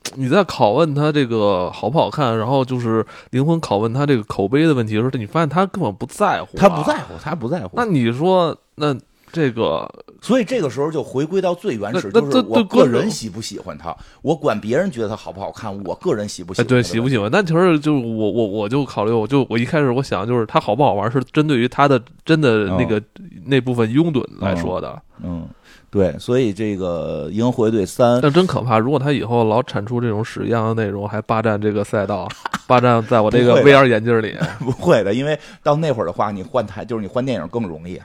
[0.16, 6.98] 你在拷问他这个好不好看，然后就是灵魂拷问他这个口碑的问题的时候，你发现他根本不在乎、啊他不在。
[7.00, 7.72] 乎，他不在乎。
[7.76, 8.96] 那你说，那
[9.32, 9.90] 这个
[10.22, 16.68] 所以这个时候就回归到最原始，那就是我个人喜不喜欢他，我管别人觉得他好不好看，我个人喜不喜哎，欢？
[16.68, 17.30] 对，喜不喜欢？
[17.30, 23.02] 但其实就是我我我就考虑，我就我一开始我想就是他好不好玩，是针对于他的真的那个、
[23.46, 25.02] 那部分拥趸来说的。
[25.22, 25.48] 嗯，
[25.96, 32.28] 对，所以这个《银河护卫队三》但真可怕，如果他以后老产出这种屎一样的内容，还霸占这个赛道，
[32.68, 37.98] 霸占在我这个 VR 眼镜里， 不会的，因为到那会儿的话，你换台就是你换电影更容易。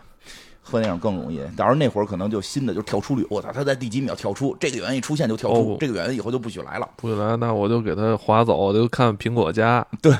[0.62, 6.88] 换电影更容易，到时候那会儿可能就新的就是跳出率，我操，他在第几秒跳出，这个演员一出现就跳出，哦这个演员以后就不许来了。
[6.94, 10.12] 不许来，那我就给他划走，我就看苹果家，对，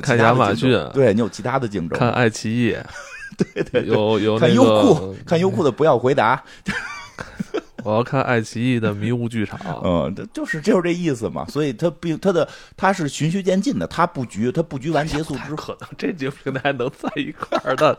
[0.00, 1.98] 看亚马逊对你有其他的竞争。
[1.98, 2.74] 看爱奇艺，
[3.54, 6.42] 对对有有看优酷，看优酷的不要回答，
[7.84, 9.60] 我要看爱奇艺的迷雾剧场。
[9.84, 11.46] 嗯，这就是就是这意思嘛。
[11.46, 17.98] 所以它并它的它是循序渐进的，它布局它布局完结束之后，可能这几个平台能在一块儿的，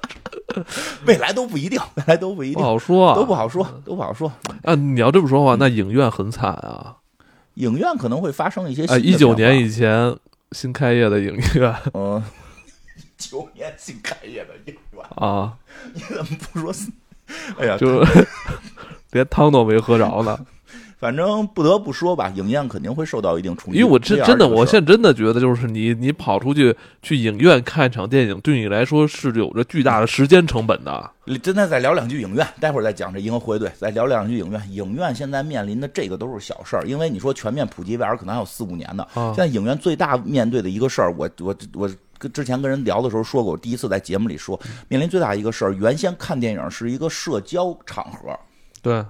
[1.06, 4.32] 未来都不一定，未来都不一定不，好说啊，都不好说，都不好说。
[4.63, 4.76] 啊！
[4.76, 6.97] 你要这么说的话，那影院很惨啊！
[7.56, 10.15] 影院可能会发生一些新哎，的一九年以前，
[10.52, 12.23] 新开业的影院嗯，
[13.17, 14.76] 九年新开业的影院，
[15.17, 15.53] 啊，
[15.93, 16.73] 你怎么不说？
[17.60, 18.03] 哎呀，就
[19.12, 20.38] 连汤都没喝着呢。
[20.99, 23.77] 反正不得不说吧，影院肯定会受到一定冲击。
[23.77, 31.12] 因为我真真的，我现在真的觉得，就是你你跑出去去影院看一场电影，对你来说是有着巨大的时间成本的。
[31.43, 34.60] 真的再聊两句影院，待会儿再讲这银河护卫队，再聊两句影院。
[34.71, 39.06] 影院现在面临的这个都是小事儿，因为你说全面普及 VR 可能还有四五年呢。
[39.13, 48.38] 啊现在影院最大面对的一个事儿，我我我跟之前跟人聊的时候说过，我第一次在节目里说，面临最大一个事儿，原先看电影是一个社交场合，
[48.82, 49.06] 对，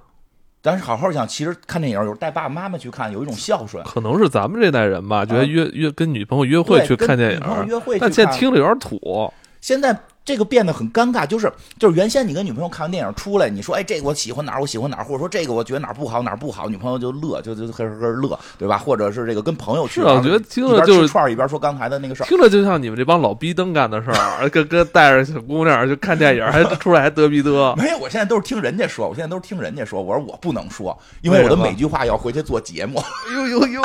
[0.62, 3.84] 但是好好想，其实看电影有时候带爸爸妈妈去看，有一种孝顺。
[3.86, 9.32] 可能是咱们这代人吧，觉得约约跟女朋友约会去看电影，约会但现在听着有点土。
[9.60, 18.78] 现在这个变得很尴尬，就是就是原先你跟女朋友看完电影出来，你说哎这个我喜欢哪儿我喜欢哪儿，或者说这个我觉得哪儿不好哪儿不好，女朋友就乐就就呵呵呵乐，对吧？
[18.78, 22.26] 或者是这个跟朋友去是啊，我觉得听一边着就串儿一边说刚才的那个事儿。
[22.28, 27.74] 听着就像你们这帮老逼灯干的事儿，跟跟带着小姑娘去看电影，还出来还得逼得。
[27.80, 30.02] 没有，我现在都是听人家说，我现在都是听人家说。
[30.02, 33.02] 我说我不能说，因为我的每句话要回去做节目。
[33.34, 33.82] 呦 呦呦！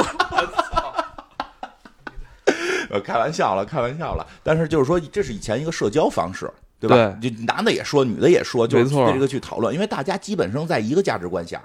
[2.93, 4.27] 呃，开玩笑了，开玩笑了。
[4.43, 7.17] 但是就是说，这是以前一个社交方式，对吧？
[7.21, 11.61] 就男的也说，女的也说，就是对这个去讨论，因为大家基本上在一个价值观下。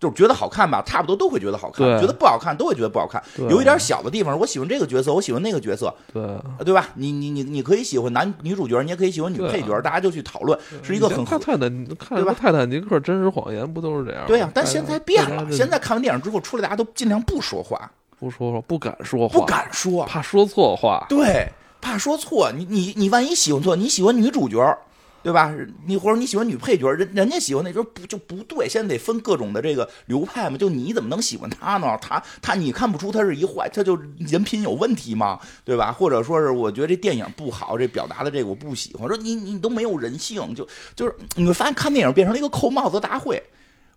[0.00, 3.20] 就是觉得好看吧，差不多都会觉得好看；觉得不好看，都会觉得不好看。
[3.50, 6.90] 有一点小的地方，我喜欢这个角色，我喜欢那个角色，对，呃对吧？
[6.94, 14.28] 你你你你可以喜欢男女主角，你也可以喜欢女配角，大家就去讨论，是一个很看泰坦看对吧泰坦尼克真实谎言不都是这样吗？
[14.28, 21.06] 对呀、但现在变了，现在看完电影之后出来，大家都尽量不说话，不说话，不敢说话，不敢说，怕说错话。
[21.08, 21.48] 对，
[21.80, 22.50] 怕说错。
[22.52, 24.76] 你你你万一喜欢错，你喜欢女主角，
[25.22, 25.54] 对吧？
[25.86, 28.68] 你或者你喜欢女配角，人人家喜欢那时候不就不对。
[28.68, 30.56] 现在得分各种的这个流派嘛。
[30.58, 31.96] 就你怎么能喜欢他呢？
[32.00, 35.38] 他他你看不出他是一坏，他就人品有问题吗？
[35.64, 35.92] 对吧？
[35.92, 39.06] 或者说是我觉得这电影不好，这表达的这个我不喜欢。
[39.06, 43.40] 说你你都没有人性，就就是你会发现看电影变成了一个扣帽子大会。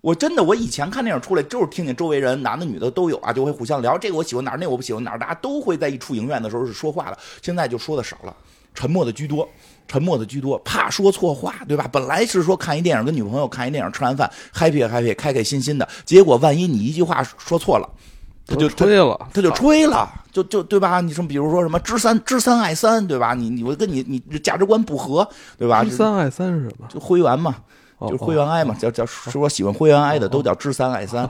[0.01, 7.17] 我真的，我以前看电影出来，就是听见周围人男的女的都有啊，就会互相聊这个我喜欢哪儿，那个我不喜欢哪儿，大家都会在一出影院的时候是说话的。
[7.41, 8.35] 现在就说的少了，
[8.73, 9.47] 沉默的居多，
[9.87, 11.87] 沉默的居多，怕说错话，对吧？
[11.91, 17.87] 本来是说看一电影，跟女朋友看一电影，吃完饭 happy happy 开开心心的，结果万一你一句话说错了，
[18.47, 20.99] 他就吹了，他就吹了，就就对吧？
[20.99, 23.35] 你说比如说什么知三知三爱三，对吧？
[23.35, 25.83] 你你我跟你你价值观不合，对吧？
[25.83, 26.87] 知三爱三是什么？
[26.89, 27.55] 就灰原嘛。
[28.01, 31.29] 哦就是灰原哀嘛，叫叫说喜欢灰原哀的都叫知三爱三，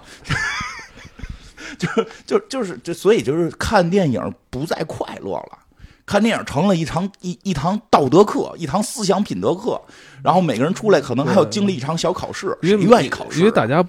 [1.77, 1.87] 就
[2.25, 5.59] 就就是就所以就是看电影不再快乐了。
[6.03, 9.79] 看电影成了一堂一一堂道德课，一堂思想品德课，
[10.23, 13.39] 然后每个人出来可能还要经历一场小考试，因为愿意考试？
[13.39, 13.85] 因为大家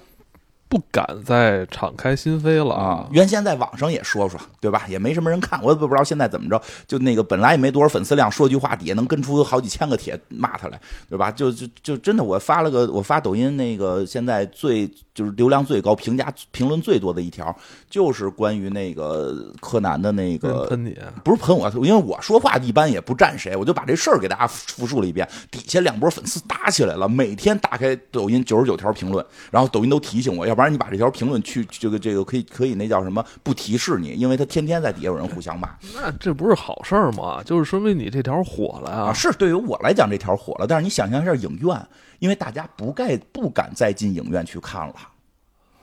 [0.73, 4.87] 不敢再敞开心扉了啊，原先在网上也说说，对吧？
[4.89, 6.59] 也没什么人看，我也不知道现在怎么着。
[6.87, 11.29] 就那个本来也没多少粉丝量，说句话底下能跟出好几千个帖骂他来，对吧？
[11.29, 17.55] 就就就真的，我发了个，我发抖音那个现在最就是流量最高、评价评论最多的一条，
[17.89, 25.27] 就是关于那个柯南的那个喷你，不是喷我，因为我说话一般也不站谁，我就把这事儿给大家复述了一遍。
[25.51, 37.41] 底下两波粉丝打起来了，每天打开抖音九十九条评论，然后抖音都提醒我，要不然你把这条评论去这个这个可以可以那叫什么不提示你，因为他天天在底下有人互相骂那这不是好事儿吗？
[37.43, 39.07] 就是说明你这条火了啊。
[39.07, 39.13] 呀。
[39.13, 41.87] 是对于我来讲这条火了，但是你想象一下影院，
[42.23, 44.93] 因为大家不该不敢再进影院去看了。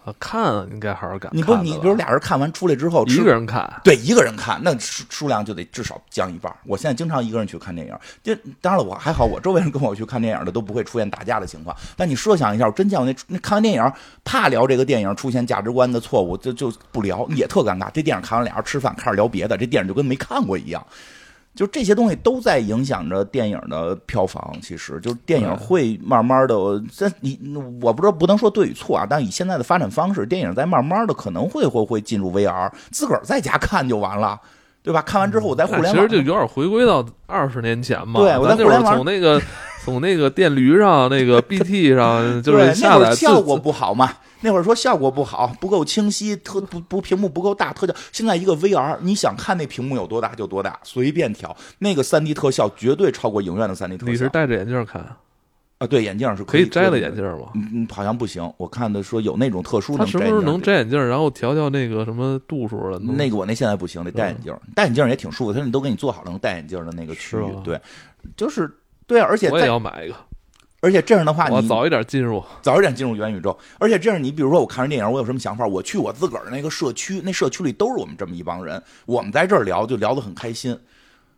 [0.06, 6.50] 啊，看应该还是敢你不你比如俩人看完出来之后，一个人看，对一个人看，那数数量就得至少降一半。
[6.64, 11.76] 我现在经常一个人去看电影，就当然了，我还好，我周围人跟我去看电影的都不会出现打架的情况。
[11.94, 13.92] 但你设想一下，我真见过那那看完电影
[14.24, 17.90] 怕聊这个电影出现价值观的错误，就就不聊，也特尴尬。
[17.92, 20.82] 这电影看完俩人吃饭开始聊别的，这电影就跟没看过一样。
[21.54, 24.54] 就这些东西都在影响着电影的票房。
[24.62, 26.54] 其实，就是电影会慢慢的，
[26.92, 27.38] 这你
[27.82, 34.40] 我不知道不能说对与错啊，但以现在的发展方式，电影在慢慢的可能会会会进入 VR，自个儿在家看就完了，
[34.82, 35.02] 对吧？
[35.02, 38.20] 看完之后我在互联网那其实就有点回归到二十年前嘛。
[38.20, 39.40] 对我在互联网从那个
[39.84, 44.12] 从那个电驴上那个 BT 上，就是下载效果不好嘛。
[44.42, 47.94] 那会儿说效果不好，不够清晰，特不不屏幕不够大，特效。
[48.10, 51.54] 现在一个 VR，你想看那屏幕有多大就多大，随便调。
[51.80, 54.12] 那个三 D 特效绝对超过影院的三 D 特效。
[54.12, 55.02] 你是戴着眼镜看，
[55.76, 55.86] 啊？
[55.86, 57.48] 对，眼镜是可以摘了了眼镜吗？
[57.54, 58.50] 嗯嗯，好像不行。
[58.56, 62.98] 我看的说有那种特殊他什么时候能摘眼镜能摘眼镜，然后调调那个什么度数了？
[62.98, 64.56] 那个我那现在不行，得戴眼镜。
[64.74, 67.44] 戴眼镜也挺舒服，他那都给你做好了能戴眼镜的那个区域。
[67.62, 67.78] 对，
[68.36, 68.70] 就是
[69.10, 70.14] 对啊，而且我也要买一个。
[70.82, 73.58] 而且这样的话，你我早一点进入，早一点进入元宇宙。
[73.78, 75.66] 而且这样，你比如说我看完电影，我有什么想法？
[75.66, 80.78] 我去我自个儿那个社区，那社区里都是我们这么一帮人，我们在这儿聊就聊得很开心。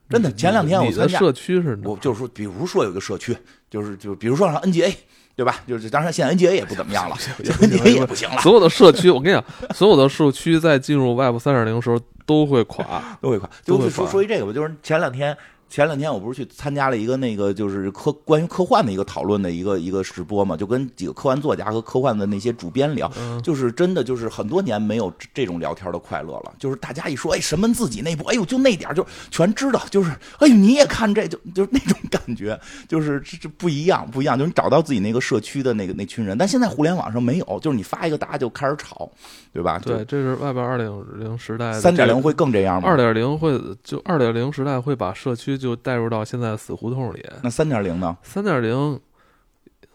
[0.08, 3.36] 真的，前两天我参加社区是，我就是说，比如说有一个社区，
[3.70, 4.94] 就是就比如说像 NGA，
[5.34, 5.56] 对吧？
[5.66, 8.40] 就是当然现在 NGA 也不怎么样了， NGA 也不行了。
[8.42, 13.50] 所有的社区，我跟你讲，所有的社区在进入 Web 三点零时候都会垮，都会垮。
[13.64, 15.36] 就说说一这个吧，就是前两天。
[15.72, 23.10] 前两天我不是去参加了一个那个就是科关于科幻的一个讨论的一个一个直播嘛，就跟几个科幻作家和科幻的那些主编聊，
[23.42, 26.52] 就是真的就是很多年没有这种聊天的快乐了。
[26.58, 36.36] 就是大家一说哎什么自己内部，哎呦就那点就全知道，就是哎呦你也看这就就是那种感觉，就是这这不一样不一样，就是你找到自己那个社区的那个那群人。
[36.36, 39.10] 但现在互联网上没有，就是你发一个大家就开始吵，
[39.54, 39.78] 对吧？
[39.78, 42.86] 对，这是外边二点零时代，三点零会更这样吗？
[42.86, 45.58] 二点零会就二点零时代会把社区。
[45.62, 47.24] 就带入到现在死胡同里。
[47.40, 48.16] 那三点零呢？
[48.24, 48.98] 三点零，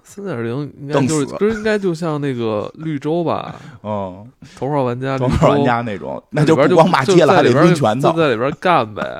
[0.01, 3.58] 三点零应该就是不是应该就像那个绿洲吧？
[3.84, 4.25] 嗯，
[4.58, 9.19] 头号玩家，头号玩家那种，那就不光骂街了，还得抡拳头，在里边干呗，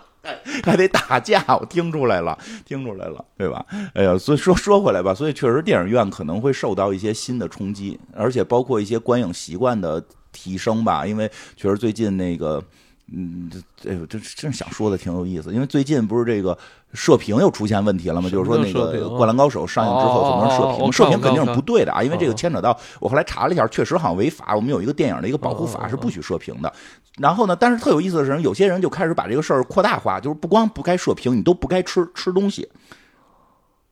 [0.62, 1.42] 还得打架。
[1.58, 3.64] 我听出来了，听出来了，对吧？
[3.94, 12.62] 哎呀，所以说说回来吧，所以确实电影院可能会受到一些新的冲击，而且包括一些观影习惯的提升吧，因为确实最近那个。
[13.12, 13.48] 嗯，
[13.80, 16.58] 这这这真想说的挺有意思，因为最近不是这个
[16.92, 18.28] 射频又出现问题了吗？
[18.28, 20.92] 就是说那个《灌篮高手》上映之后怎么射频？
[20.92, 24.56] 射频肯定是不对的啊，因为这个牵扯到我后来查了一下，确实好像违法。
[24.56, 26.72] 我们有一个电影的一个保护法是不许射频的。
[27.18, 32.68] 然后呢，但是特有意思的是，有些人就开始把这个事儿扩大化，就是不光不该射频，你都不该吃吃东西。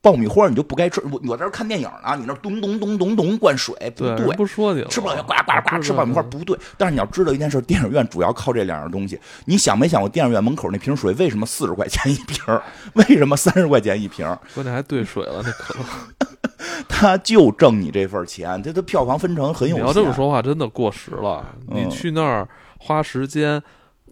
[0.04, 6.54] 爆米花你就不该吃，我我在这看电影呢，你那咚咚咚咚咚灌水，不对，不说你吃爆米花呱呱呱吃爆米花不对。
[6.76, 9.18] 但是你要知道一件事，电影院主要靠这两样东西。
[9.46, 12.44] 你想没想过，电影院门口那瓶水为什么四十块钱一瓶？
[12.92, 14.26] 为什么三十块钱一瓶？
[14.54, 15.84] 关键还兑水了，那可乐。
[16.86, 19.74] 他就挣你这份钱，他他票房分成很有。
[19.74, 21.42] 你要这么说话，真的过时了。
[21.68, 22.46] 你去那儿
[22.78, 23.62] 花时间。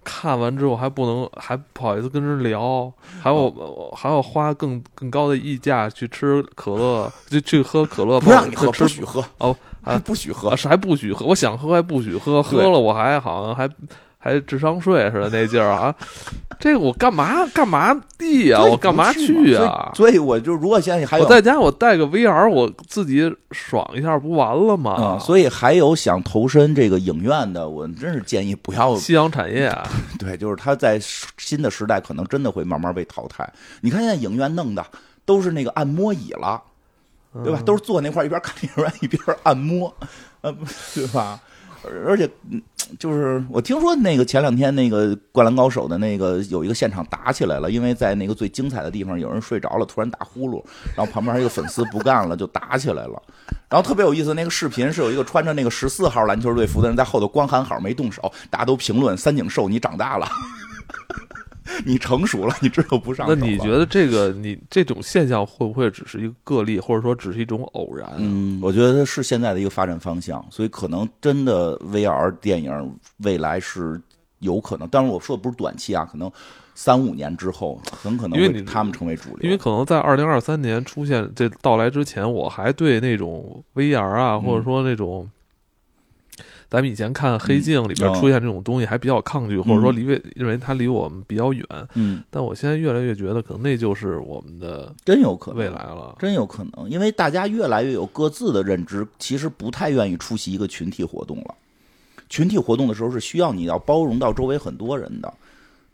[0.04, 3.50] 看完之后还不能还不好意思跟人聊，还要
[3.92, 9.24] 还要花更更高的溢价去吃可乐， 就去喝可乐，不让你喝，不许喝。
[9.38, 13.68] 哦，还不许喝，是还不许喝，我想喝还不许喝，喝了我还好像还。
[14.24, 15.92] 还智商税似的那劲儿啊！
[16.61, 18.62] 这个我干嘛干嘛地呀？
[18.62, 19.90] 我干嘛去啊？
[19.96, 25.18] 所以我就如果现在还有我在家，我带个 VR，我自己爽一下不完了吗？
[25.18, 29.88] 所以还有想投身这个影院的，我真是建议不要夕阳产业啊！
[30.20, 31.00] 对，就是他在
[31.37, 33.52] 新的时代可能真的会慢慢被淘汰。
[33.80, 34.87] 你看现在影院弄的
[35.24, 36.62] 都是那个按摩椅了，
[37.42, 37.61] 对吧？
[37.64, 39.92] 都是坐那块一边看电影院一边按摩，
[40.42, 40.54] 呃，
[40.94, 41.40] 对吧？
[42.07, 42.31] 而且，
[42.99, 50.62] 就是我听说那个前两天那个《灌篮高手》的那个有一个现场打起来了，因为在那个最精彩的地方有人睡着了，突然打呼噜，
[50.97, 53.23] 然后旁边一个粉丝不干了，就打起来了。
[53.68, 60.29] 然后特别有意思，那个视频是有一个穿着那个十四号篮球队服的人在后头光喊好没动手，大家都评论三井寿你长大了。
[61.87, 63.27] 你成熟了，你知道不上。
[63.29, 68.11] 那你觉得这个你这种现象会不会只是一个个例，或者说只是一种偶然？
[68.18, 74.01] 嗯，我觉得是现在的一个发展方向，所以可能真的 VR 电影未来是
[74.40, 74.88] 有可能。
[74.90, 76.31] 但是我说的不是短期啊，可能
[76.75, 79.38] 三五年之后很可能因为他们成为主流。
[79.42, 85.31] 因为可能在二零二三年出现这到来之前，我还对那种 VR 啊，或者说那种。
[86.72, 91.62] 咱们以前看《黑镜》里边出现这种东西还比较抗拒，或者说离为认为它离我们比较远。
[91.92, 101.54] 嗯，但我现在越来越觉得，可能那就是我们的真有可能未来了，真有可能，因为大家越来越有各自的认知，其实不太愿意出席一个群体活动了。
[102.30, 105.30] 群体活动的时候是需要你要包容到周围很多人的，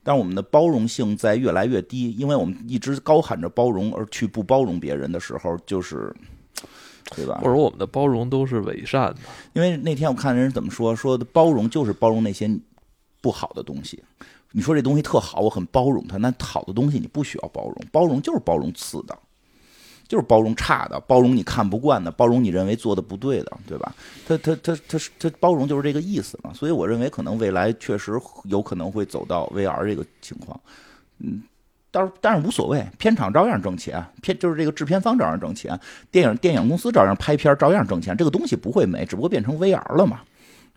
[0.04, 6.14] 但我们的包容性在越来越低，因为我们一直高喊着包容而去不包容别人的时候，就是。
[7.16, 7.40] 对吧？
[7.42, 9.16] 或者我们的包容都是伪善的，
[9.52, 12.50] 因为那天我看人怎么说，说的包容就是包容那些
[13.20, 14.02] 不好的东西。
[14.52, 19.16] 你说这东西特好，我很包容它，那好的东西你不需要包容，包容就是包容次的，
[20.06, 23.94] 就是包容差的，包容你看不惯的，包容你认为做的不对的，对吧？
[24.26, 26.52] 他他他他他包容就是这个意思嘛。
[26.54, 28.12] 所以我认为可能未来确实
[28.44, 30.58] 有可能会走到 VR 这个情况，
[31.18, 31.42] 嗯。
[31.90, 35.79] 但是但是无所谓，片场照样挣钱，片就是这个制片方照样挣钱，
[36.11, 38.16] 电影电影公司照样拍片照样挣钱。
[38.16, 40.20] 这个东西不会没，只不过变成 VR 了嘛，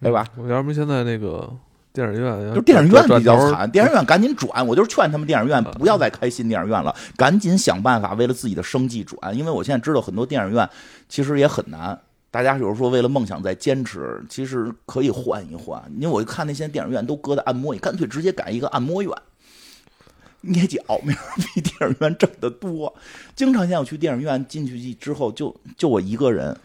[0.01, 0.25] 对吧？
[0.37, 1.51] 我要不现在那个
[1.91, 4.65] 电影院，就电影院比较惨，电影院赶紧转。
[4.65, 9.37] 我就是劝他们电影院不要再开新电影院了，赶紧想办法为了自己的生计转。
[9.37, 10.67] 因为我现在知道很多电影院
[11.09, 11.99] 其实也很难，
[12.31, 15.83] 大家有时候说为了梦想在坚持，其实可以换一换。
[15.99, 19.11] 因为我看那些电影院都搁在按摩，你干脆直接改一个按摩院。
[20.41, 21.21] 捏脚，没人
[21.53, 22.93] 比电影院挣得多。
[23.35, 26.57] 经常像我去电影院进去之后，就就我一个人，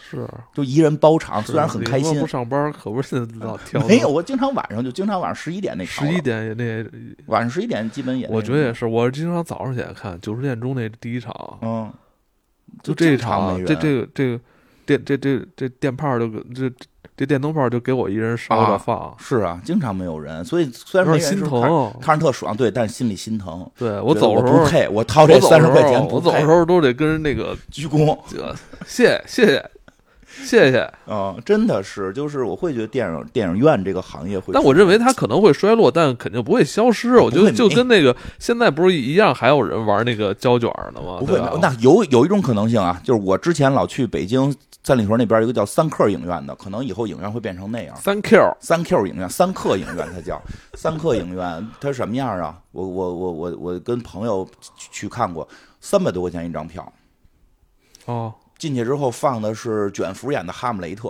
[0.00, 2.26] 是，就一人包场，虽然很开心不。
[2.26, 3.84] 上班可不是老挑。
[3.88, 6.84] 没有，我经常晚上就经常晚上十一点那场十一，点也那，
[7.26, 8.26] 晚上十一点基本也。
[8.28, 11.92] 我觉得也是，我经常早上起来看九十点钟那第一场，嗯，
[12.82, 14.40] 就这一场，这这个这个
[14.86, 16.70] 电这这这电炮就给这
[17.16, 21.92] 这电灯泡就给我一人烧着啊放，是啊，经常没有人，所以虽然说心疼。
[22.00, 23.68] 看着特爽，对，但是心里心疼。
[23.78, 28.18] 对我走的时候，不配，我掏这三十块钱不走的时候都得跟人那个鞠躬。
[28.28, 28.54] 这个
[28.86, 29.70] 谢谢谢谢
[30.42, 30.80] 谢谢。
[31.06, 37.16] 啊、真的是，就是我会觉得电影电影院这个行业会，但我认为它可能会衰落，但肯定不会消失。
[37.16, 41.18] 我觉得就跟那个现在不是一样，还有人玩那个胶卷呢吗？
[41.20, 47.96] 不会，那有有一种可能性啊，就是我之前老去北京三里屯那边有一个叫三克影院的，可能以后影院会变成那样。
[47.96, 50.40] 三 Q 三 Q 影院，三克影院，它叫
[50.74, 52.58] 三克影院，它什么样啊？
[52.72, 55.48] 我我我我我跟朋友去去看过，
[55.80, 56.92] 三百多块钱一张票，
[58.04, 61.08] 哦，进去之后放的是卷福演的《哈姆雷特》，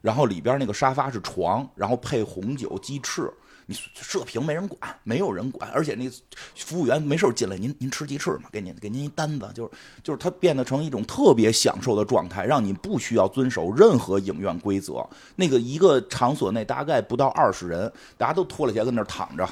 [0.00, 3.32] 然后里边那个沙发是床，然后配红酒鸡翅。
[3.68, 6.08] 你射屏没人管，没有人管，而且那
[6.54, 8.48] 服务员没事进来，您您吃鸡翅吗？
[8.52, 9.70] 给您给您一单子，就是
[10.04, 15.04] 就是它变得成一种特别享受的状态，让你不需要遵守任何影院规则。
[15.34, 19.44] 那个一个场所内大概不到二十人，大家都脱了鞋跟那儿躺着，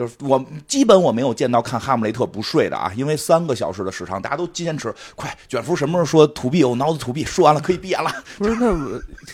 [0.00, 5.36] 就是我基本我没有见到看《哈姆雷特》不睡的啊，因为三个小时的时长，大家都坚持快。
[5.46, 6.64] 卷福什么时候说土币？
[6.64, 8.10] 我脑子土币，说完了可以闭眼了。
[8.38, 8.72] 不是那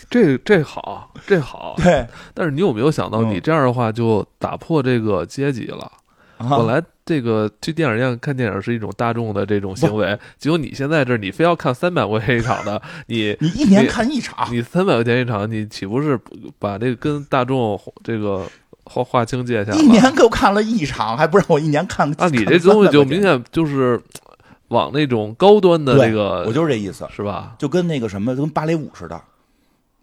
[0.09, 5.89] 这这好这好，对，但是你有没有想到，嗯你这样的话就打破这个阶级了？
[6.37, 16.19] 啊本来这个去电影院看电影是一种大众的这种行为，结果你现在这你非要看三百块钱一场的， 你你一年看一场，你三百块钱一场，你岂不是
[16.59, 18.45] 把这个跟大众这个
[18.87, 19.79] 划划清界限了？
[19.79, 22.09] 一年给我看了一场，还不让我一年看？
[22.19, 24.01] 啊，你这东西就300块钱明显就是
[24.69, 27.55] 往那种高端的对这个，我就是这意思，是吧？
[27.57, 29.21] 就跟那个什么，就跟芭蕾舞似的。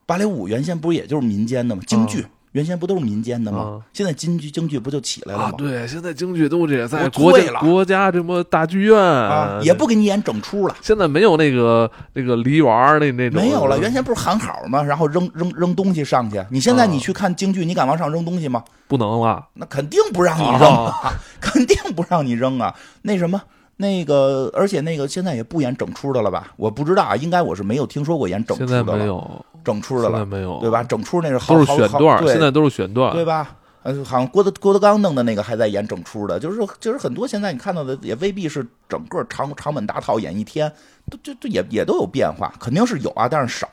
[0.07, 1.83] 芭蕾舞原先不是也就是民间的吗？
[1.87, 3.63] 京剧、原先不都是民间的吗？
[3.73, 5.45] 嗯现在京剧京剧不就起来了吗？
[5.47, 10.77] 啊，对，现在京剧都这在国家国家这么大剧院啊，也不给你演整出了。
[10.81, 14.83] 现在没有那个那个梨园儿那那种没有了，原先不是喊好吗？
[14.83, 16.43] 然后扔扔扔东西上去。
[16.51, 18.63] 你现在啊你去看京剧，你敢往上扔东西吗？
[18.87, 19.45] 不能了。
[19.55, 22.75] 那肯定不让你扔啊， 肯定不让你扔啊。
[23.03, 23.41] 那什么，
[23.77, 26.53] 那个，而且那个现在也不演整出的了吧？
[26.57, 30.83] 我不知道啊，应该我是没有听说过演整出的了，在没有，整出的了，没有，对吧？
[30.83, 33.13] 整出那是好都是选段现在都是选段。
[33.13, 33.57] 对吧？
[33.83, 40.73] 呃，好像郭德郭德纲弄的那个还在演整出的，就是就是很多现在你看到的也未必是整个长长本大套演一天，
[41.11, 43.69] 都这这也也都有变化，肯定是有啊，但是少，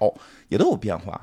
[0.49, 1.21] 也都有变化。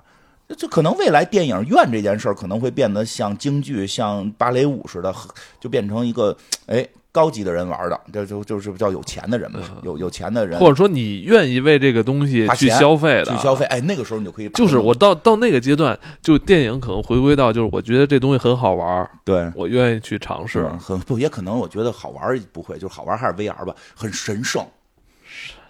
[0.49, 5.15] 这这可能未来电影院这件事儿可能会变得像京剧、像芭蕾舞似的，
[5.61, 19.51] 就变成一个哎高级的人玩的，这就就是比较有钱的人嘛，有有钱的人或者说你愿意为这个东西去消费的，去消费，哎，那个时候你就可以就是我到到那个阶段，就电影可能回归到就是我觉得这东西很好玩儿，对。
[19.55, 20.69] 我愿意去尝试。
[20.79, 24.65] 很不也可能，我觉得好玩儿不会，就是好玩儿还是 VR 吧，很神圣，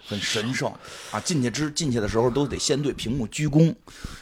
[0.05, 0.71] 很神圣
[1.11, 1.19] 啊！
[1.21, 3.73] 进去之进去的时候都得先对屏幕鞠躬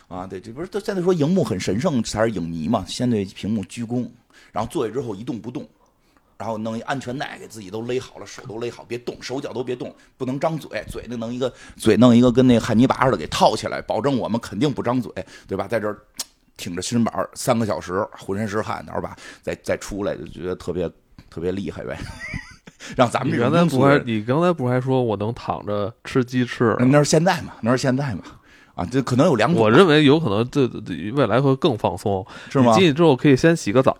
[0.08, 4.08] 啊，对，这不是都现在说荧幕很神圣才是影迷嘛，先对屏幕鞠躬，
[4.52, 5.68] 然后坐下之后一动不动。
[6.38, 15.12] 然后弄一安全带给自己都勒好了，手都勒好，别动，手脚都别动，不能张嘴，嘴那弄一个嘴弄一个跟那个汉尼拔似的给套起来，保证我们肯定不张嘴，
[15.48, 15.68] 对吧？
[15.68, 15.98] 在这儿
[16.56, 20.90] 挺着心板三个小时，浑身是汗，然后吧，再再出来就觉得特别
[21.30, 21.98] 特别厉害呗。
[22.96, 26.76] 让咱们你刚才不还你刚才不还说我能躺着吃鸡翅？
[26.80, 28.22] 那是现在嘛，那是现在嘛，
[28.78, 32.24] 啊，这可能有两种，我认为有可能这这未来会更放松。
[32.50, 32.80] 是吗你？
[32.80, 33.98] 进去之后可以先洗个澡，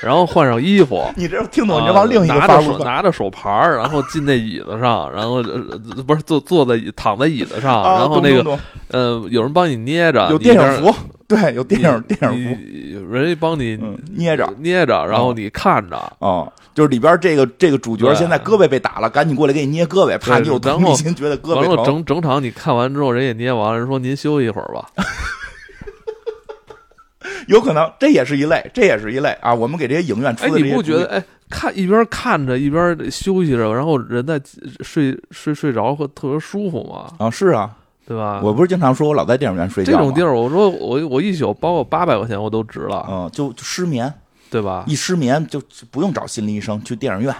[0.00, 1.04] 然后换上衣服。
[1.18, 8.58] 你这听懂，啊你这往另一个拿方向着手拿着手牌儿，然后进那椅子上，然后呃不是坐坐在躺在椅子上，啊，然后那个
[8.88, 10.94] 呃有人帮你捏着，懂有电影服，
[11.26, 12.54] 对，有电影电影
[13.00, 14.46] 服，人家帮你嗯，捏着。
[14.58, 21.84] 捏着，然后哦你看着，哦，就是里边这个这个主角对现在胳膊被打了，赶紧过来给你捏胳膊，怕对你有然后同理心，觉得胳膊疼。
[21.84, 24.86] 整整场你看完之后，人也捏完了，人说您休息一会儿吧。
[27.48, 29.52] 有可能这也是一类，这也是一类啊。
[29.54, 34.40] 我们给这些影院出哎，的你不觉得哎，看一边看着一边休息着，然后人在
[34.80, 37.12] 睡睡睡着会特别舒服吗？
[37.18, 37.30] 啊？
[37.30, 37.70] 是啊，
[38.06, 38.40] 对吧？
[38.42, 44.12] 我不是经常说我老在电影院睡觉吗这种地，儿，我说我我一宿包括八百块钱我都值了，嗯，就就失眠，
[44.50, 44.84] 对吧？
[44.86, 47.34] 一失眠就不用找心理医生，去电影院。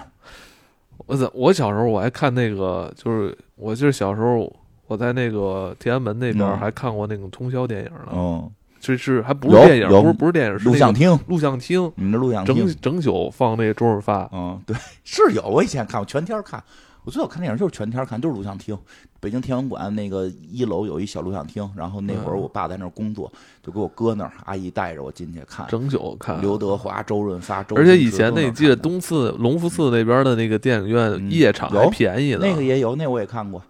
[1.05, 4.51] 我在我小时候我还看那个，就是我就是小时候
[4.87, 8.11] 我在那个天安门那边嗯还看过那种通宵电影呢。
[8.13, 8.49] 嗯，
[8.79, 15.43] 这是还不是电影，不是不是电影，是录像厅，录像厅，你们的录像厅整，整宿放那个周润发，嗯，对， 是有。
[15.43, 16.63] 我以前看我，全天看。
[17.05, 18.75] 我最早看电影就是全天儿看，就是录像厅。
[19.19, 23.31] 北京天文馆那个一楼有一小录像厅，然后那会儿嗯我爸在那儿工作，
[23.63, 25.67] 就给我搁那儿，阿姨带着我进去看。
[25.67, 26.41] 整宿看。
[26.41, 33.61] 刘德华、周润发、周而且以前那记得东四隆福寺那边的那个电影院嗯夜场还便宜呢，那个也有，那我也看过，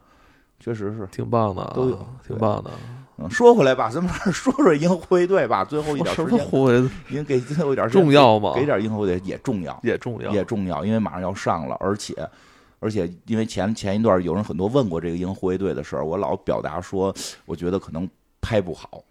[0.60, 1.06] 确实是。
[1.12, 2.72] 挺棒的啊，都有挺棒的。
[3.18, 5.64] 嗯，说回来吧，咱们说说银河护卫队吧。
[5.64, 6.76] 最后一点时间，么护卫
[7.10, 9.78] 因为给最后一点重要吗给给点银河护卫队也重要。
[9.84, 12.14] 也重要，也重要，因为马上要上了，而且
[12.80, 17.14] 而且因为前前一段有人很多问过这个银河护卫队的事儿，我老表达说，
[17.46, 18.08] 我觉得可能
[18.42, 19.04] 拍不好，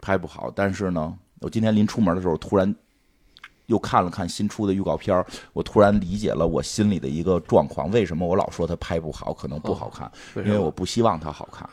[0.00, 0.50] 拍不好。
[0.54, 2.74] 但是呢，我今天临出门的时候，突然
[3.66, 11.68] 又看了看新出的预告片儿，我突然理解了我心里的一个状况，为什么我老说它拍不好，可能不好看，为因为我不希望它好看。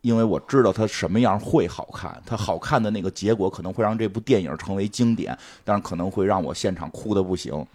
[0.00, 7.66] 因为我知道它什么样会好看，它好看的那个结果可能会让这部电影成为经典，但是可能会让我现场哭的不行，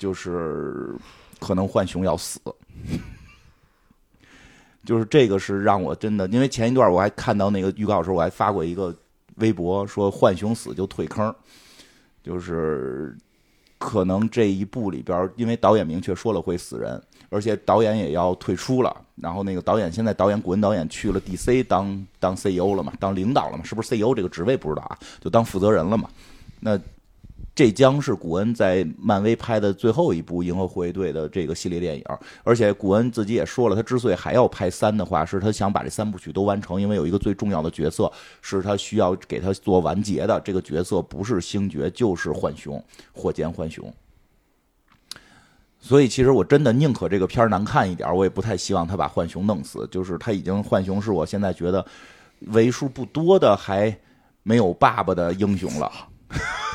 [0.00, 0.94] 就是
[1.38, 2.40] 可能浣熊要死，
[4.82, 8.96] 就是这个是让我真的，因为前一段我还看到那个预告的时候，我还发过一个
[9.36, 11.34] 微博说浣熊死就退坑，
[12.22, 13.14] 就是
[13.76, 16.98] 可能这一部里边，因为导演明确说了会死人，
[17.28, 18.96] 而且导演也要退出了。
[19.16, 24.98] 然后那个导演现在导演古恩导演去了 DC 当当 CEO 了嘛，当领导了嘛，是不是 CEO 这个职位不知道啊？
[25.20, 26.08] 就当负责人了嘛。
[26.58, 26.80] 那
[27.54, 32.04] 这将是古恩在漫威拍的最后一部《银河护卫队》的这个系列电影，
[32.42, 42.82] 而且古恩自己也说了，他之所以还要拍三的话，是他想把这三部曲都完成，因为有一个最重要的角色是他需要给他做完结的，这个角色不是星爵就是浣熊，
[43.12, 43.92] 火箭浣熊。
[45.82, 49.88] 所以，其实我真的宁可这个片儿难看一点，我也不太希望他把浣熊弄死。
[49.90, 51.84] 就是他已经浣熊是我现在觉得
[52.48, 53.94] 为数不多的还
[54.42, 55.90] 没有爸爸的英雄了。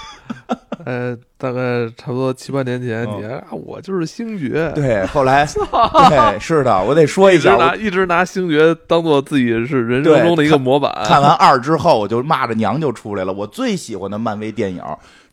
[0.85, 10.93] 呃，大概差不多七八年前，嗯你还啊，我就是星爵，对，后来对是的，我得说一下，一直拿一直拿星爵当做自己是人生中的一个模板。
[11.05, 13.33] 看完二之后，我就骂着娘就出来了。
[13.33, 14.81] 我最喜欢的漫威电影。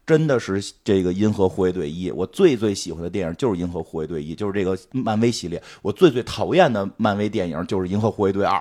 [0.05, 5.63] 真的是这个《银河护卫队一》，我最最喜欢的电影就是《银河护卫队一》，就是这个漫威系列。
[5.81, 8.59] 我最最讨厌的漫威电影就是《银河护卫队二》，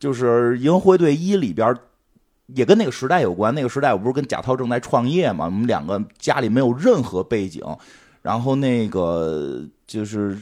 [0.00, 1.72] 就是《银河护卫队一》里边
[2.54, 3.54] 也跟那个时代有关。
[3.54, 7.62] 那个时代我不是跟贾涛正在创业嘛，我们两个家里没有任何背景，
[8.22, 10.36] 然后那个就是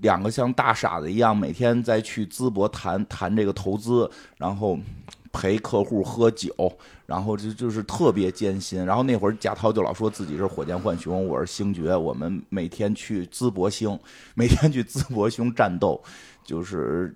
[0.00, 4.78] 两个像大傻子一样，每天在去淄博谈谈这个投资，然后
[5.32, 6.52] 陪客户喝酒，
[7.06, 8.84] 然后就就是特别艰辛。
[8.86, 13.98] 然后那会儿贾涛就老说自己是火箭浣熊，我是星爵，我们每天去淄博星，
[14.34, 16.02] 每天去淄博星战斗，
[16.44, 17.14] 就是。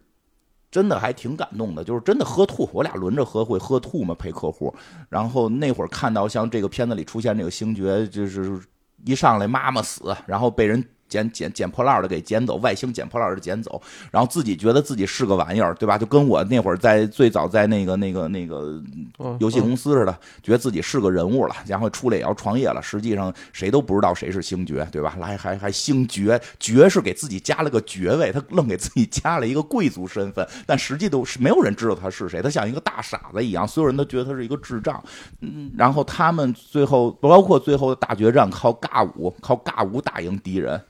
[0.73, 4.75] 真的还挺感动的，就是真的喝吐，我俩轮着喝会喝吐嘛，陪客户。
[5.11, 8.59] 然后那会儿看到像这个片子里出现这个星爵，就是
[9.05, 10.83] 一上来妈妈死，然后被人
[11.13, 15.99] 捡捡捡破烂的给捡走，外星捡破烂的捡走，然后自己觉得自己是个玩意儿，对吧？
[15.99, 18.83] 就跟我那会儿在最早在那个那个那个
[19.19, 22.81] 嗯游戏公司似的，觉得自己是个人物了，然后出来也要创业了。
[22.81, 25.15] 实际上谁都不知道谁是星爵，对吧？
[25.21, 35.03] 来还还星爵，爵是给自己加了个爵位，他愣给自己加了一个贵族身份，但实际都是没有人知道他是谁，他像一个大傻子一样，所有人都觉得他是一个智障。
[35.41, 40.81] 嗯，然后他们最后包括最后的大决战，靠尬舞，靠尬舞打赢敌人。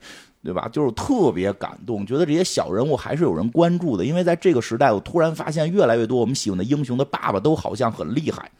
[0.43, 0.67] 对吧？
[0.67, 8.51] 就是特别感动，觉得这些小人物还是有人关注的，因为在这个时代，我突然发现越来越多我们喜欢的英雄的爸爸都好像很厉害，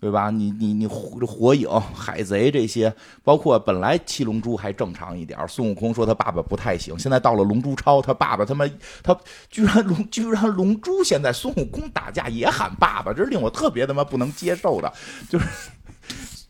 [0.00, 0.28] 对吧？
[0.28, 8.68] 你你你火影、海贼这些，包括本来七龙珠还正常一点，孙悟空说他爸爸不太行，现在到了龙珠超，他爸爸他妈
[9.02, 9.16] 他
[9.48, 14.92] 居然龙居然龙珠现在孙悟空打架也喊爸爸，这是令我特别他妈不能接受的，
[15.30, 15.46] 就是。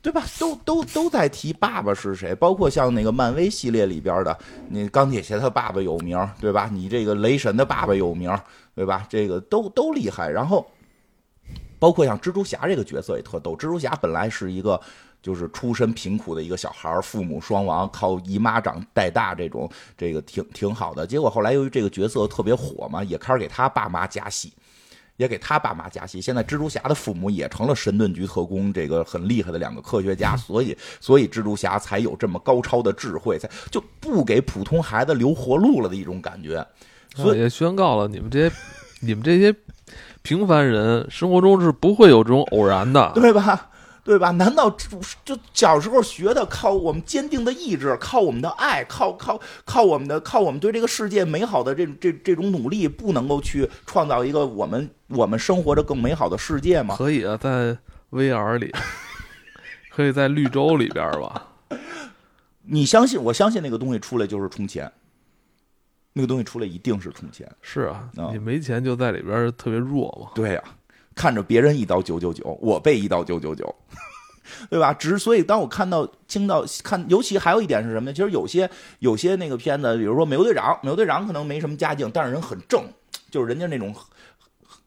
[0.03, 0.25] 对吧？
[0.39, 4.39] 都都都在提爸爸是谁，包括像那个漫威系列里边的，
[4.69, 6.71] 你钢铁侠他爸爸有名，对吧？
[6.73, 8.35] 你这个雷神的爸爸有名，
[8.75, 9.07] 对吧？
[9.11, 10.31] 这个都都厉害。
[10.31, 10.67] 然后，
[11.79, 13.53] 包括像蜘蛛侠这个角色也特逗。
[13.53, 14.81] 蜘蛛侠本来是一个
[15.23, 21.07] 就是出身贫苦的一个小孩父母双亡，靠姨妈长带大，这种这个挺挺好的。
[21.07, 24.51] 结果后来由于这个角色特别火嘛，也开始给他爸妈加戏。
[25.21, 36.67] 也给他爸妈加戏，现在蜘蛛侠的父母也成了神盾局特工，这个很厉害的两个科学家， 所以所以蜘蛛侠才有这么高超的智慧，才就不给普通孩子留活路了的一种感觉。
[37.15, 38.57] 所以也宣告了你们这些
[39.01, 39.55] 你们这些
[40.23, 43.13] 平凡人生活中是不会有这种偶然的。
[43.15, 43.70] 对吧？
[44.03, 44.31] 对吧？
[44.33, 44.71] 难道
[45.25, 56.97] 就小时候学的靠我们坚定的意志，靠我们的爱，靠靠靠我们的靠我们对这个世界美好的这这这种努力，不能够去创造一个我们我们生活着更美好的世界吗？
[56.97, 57.77] 可以啊，在
[58.11, 58.75] VR 里，
[59.91, 61.49] 可以在绿洲里边吧。
[62.65, 63.23] 你相信？
[63.23, 64.91] 我相信那个东西出来就是充钱，
[66.15, 67.51] 那个东西出来一定是充钱。
[67.61, 70.33] 是啊，你没钱就在里边特别弱嘛。
[70.35, 70.63] 对呀。
[71.15, 73.75] 看着别人一刀九九九，我被一刀九九九，
[74.71, 74.93] 对吧？
[74.93, 78.13] 只是所以，当我看到、听到、看，尤其还有一点是什么呢？
[78.13, 78.69] 其实有些
[79.01, 82.83] 有些那个片子，比如说《美国队长》，《美国队长》可能没什么家境，但是人很正，
[83.31, 83.95] 就是人家那种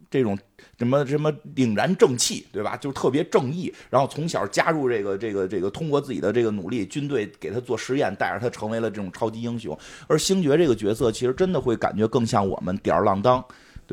[0.09, 0.37] 这种
[0.77, 2.75] 什么什么凛然正气，对吧？
[2.77, 3.73] 就是特别正义。
[3.89, 9.77] 然后从小加入这个这个这个，通过自己的这个努力，军队给他做实验，带着他成为了这种超级英雄。
[10.07, 13.43] 而星爵这个角色，其实真的会感觉更像我们吊儿郎当。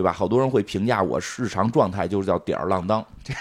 [0.01, 0.11] 对吧？
[0.11, 3.40] 好多人会评价我日常状态就是叫吊儿郎当，这个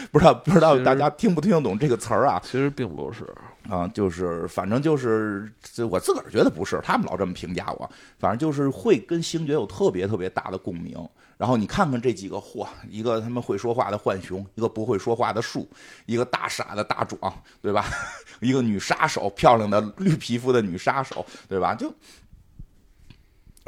[0.10, 2.40] 不知道不知道大家听不听得懂这个词儿啊？
[2.42, 3.26] 其实并不是
[3.68, 5.52] 啊，就是反正就是
[5.90, 7.90] 我自个儿觉得不是，他们老这么评价我。
[8.18, 10.96] 反正就是会跟星爵有特别特别大的共鸣。
[11.36, 15.68] 然后你看看这几个货，一个他们会说话的浣熊，一个不会说话的树，
[16.06, 17.18] 一个大傻的大壮，
[17.60, 17.84] 对吧？
[18.40, 21.74] 一个女杀手，漂亮的绿皮肤的女杀手，对吧？
[21.74, 21.92] 就。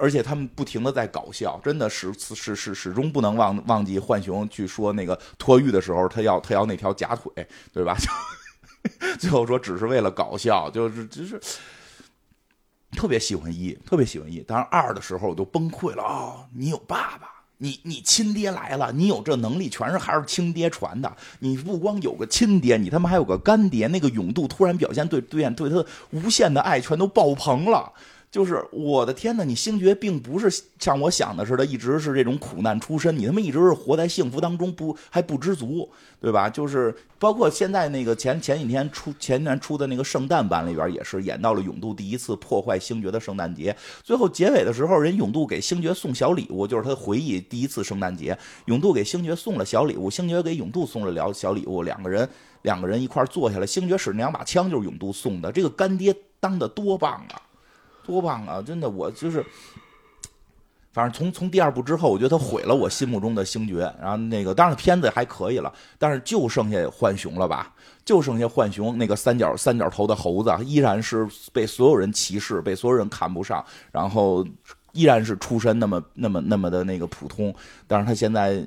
[0.03, 7.31] 而且他们不停的在搞笑，真的始始始始终不能忘忘记浣熊去说那个脱玉的时候，他要他要那条假腿，
[7.73, 7.97] 对吧？
[9.21, 11.41] 最后说只是为了搞笑，就是就是
[12.97, 14.41] 特别喜欢一，特别喜欢一。
[14.41, 16.49] 当然二的时候我就崩溃了啊！
[16.53, 21.17] 你有爸爸，你你亲爹来了，你有这能力，全是还是亲爹传的。
[21.39, 23.87] 你不光有个亲爹，你他妈还有个干爹。
[23.87, 27.93] 那个勇度突然表现对对对他无限的爱，全都爆棚了。
[28.33, 35.87] 就是我的天呐，你星爵并不是像我想的似的，一直是这种苦难出身，你他妈一直是活在幸福当中，不还不知足，
[36.19, 36.49] 对吧？
[36.49, 52.27] 就是包括现在那个前前几天出前年出的那个圣诞版里边，也是演到了永度第一次破坏星爵的圣诞节，最后结尾的时候，人永度给星爵送小礼物，就是他回忆第一次圣诞节，永度给星爵送了小礼物，星爵给永度送了了小礼物，两个人
[52.63, 57.52] 两个人一块坐下来，星爵使两把枪就是永度送的，这个干爹当的多棒啊！
[58.05, 58.63] 多棒啊！
[58.63, 59.45] 真的，我就是，
[60.93, 63.81] 反正从从第二部之后，我觉得他毁了我心目中的星爵。
[64.01, 67.75] 然后那个，当然片子还可以了，但是就剩下浣熊了吧？
[68.05, 74.45] 就剩下浣熊那个三角三角头的猴子，依然是被所有人歧视，被所有人看不上，然后
[74.93, 77.55] 依然是出身那么那么那么的那个普通。
[77.87, 78.61] 但是他现在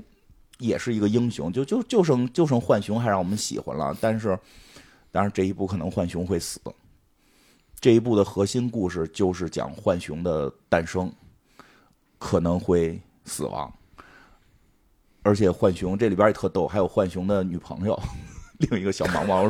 [0.60, 3.94] 也是一个英雄，就就就剩就剩浣熊还让我们喜欢了。
[4.00, 4.40] 但是，
[5.12, 6.62] 当然这一部可能浣熊会死。
[7.86, 11.14] 这一部的核心故事就是讲浣熊的诞生，
[12.18, 13.72] 可能会死亡，
[15.22, 17.96] 而且浣熊这里边也特逗，还有浣熊的女朋友，
[18.58, 19.44] 另一个小毛毛，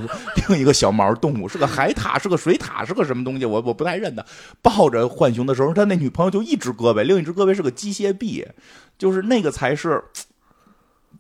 [0.49, 3.45] 另一个小毛动物是个海獭，是个水獭，是个什么东西？
[3.45, 4.25] 我我不太认得。
[4.61, 8.45] 抱着浣熊的时候，他那女朋友就一只胳膊，另一只胳膊是个机械臂，
[8.97, 10.03] 就是那个才是。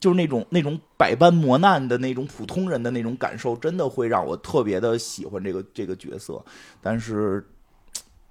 [0.05, 6.39] 就是那种那种百般磨难的那种普通人的那种感受，真的会让我特别的喜欢这个这个角色。
[6.79, 7.43] 但是，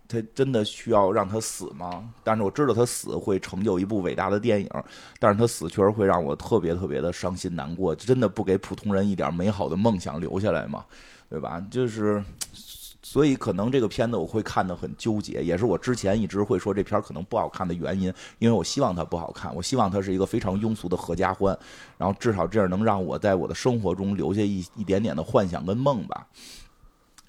[0.06, 2.08] 他真的需要让他死吗？
[2.22, 4.70] 但是我知道他死会成就一部伟大的电影，
[5.18, 7.92] 但是他死确实会让我特别特别的伤心难过。
[7.92, 10.84] 真的不给普通人一点美好的梦想留下来吗？
[11.28, 11.60] 对吧？
[11.72, 12.22] 就是。
[13.04, 21.56] 所以可能这个片子我会看得很纠结，也是我之前一直会说这片可能不好看的原因，因为我希望它不好看，我希望它是一个非常庸俗的合家欢，
[21.98, 26.26] 然后至少这样能让我在我的生活中留下一一点点的幻想跟梦吧。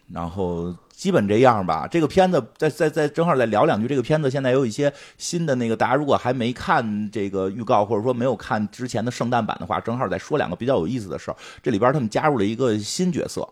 [0.07, 1.87] 然后基本这样吧。
[1.91, 11.37] 这个片子再再再正好再聊两句，这个片子现在有一些新的那个，大家如果还没看这个预告，或者说没有看之前的圣诞版的话，正好再说两个比较有意思的事儿。
[11.61, 13.45] 这里边他们加入了一个新角色，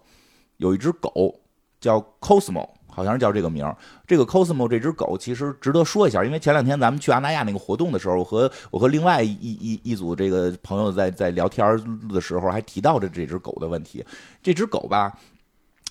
[0.57, 1.37] 有一只狗。
[1.83, 3.75] 叫 Cosmo，好像是叫这个名儿。
[4.07, 11.65] 这个 Cosmo 这只狗其实值得说一下，因为前两天咱们去阿那亚那个活动的时候，我和我和另外一一一组这个朋友在在聊天
[12.07, 14.03] 的时候，还提到着这只狗的问题。
[14.41, 15.11] 这只狗吧，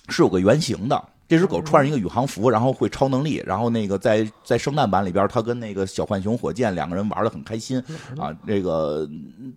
[0.09, 1.03] 是有个原型的。
[1.33, 7.83] 这只狗穿上一个宇航服，然后会超能力，然后那个在在圣诞版里边，它跟那个小浣熊火箭两个人玩的很开心
[8.19, 8.31] 啊。
[8.45, 9.09] 这个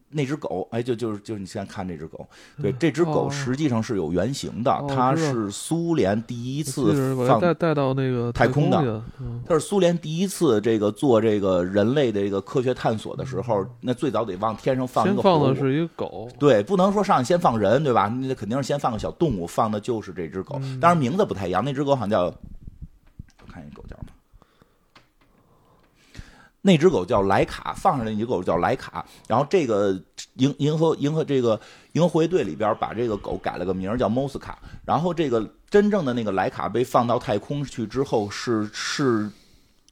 [0.08, 2.26] 那只狗，哎，就就是就是你现在看这只狗，
[2.62, 9.02] 对，这只狗实际上是有原型的，它是苏联第一次放带带到那个太空的，
[9.46, 18.06] 它是苏联第一次这个做这个人类的这个科学探索的时候，那最早得往天上放一个放的是一个狗，对，不能说上去先放人，对吧？
[18.08, 21.65] 那肯定是先放个小动物，放的就是这只狗，当然名字不太一样。
[21.66, 24.12] 那只狗好像叫，我看一狗叫什么？
[26.62, 29.04] 那只狗叫莱卡，放上那只狗叫莱卡。
[29.28, 30.00] 然后这个
[30.34, 31.60] 银银河银河这个
[31.92, 39.30] 银河护卫队里边把这个狗改了个名儿叫莫斯卡，然后这个真正的那个莱卡被放到太空去之后，是是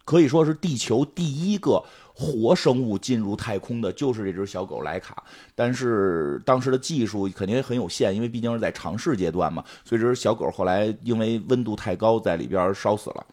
[0.04, 1.82] 可以说是地球第一个
[2.16, 5.22] 活生物进入太空的，就是这只小狗莱卡。
[5.54, 13.26] 但是当时的技术肯定很有限，因为毕竟是在尝试阶段嘛，所以这只小狗后来因为温度太高，在里边烧死了。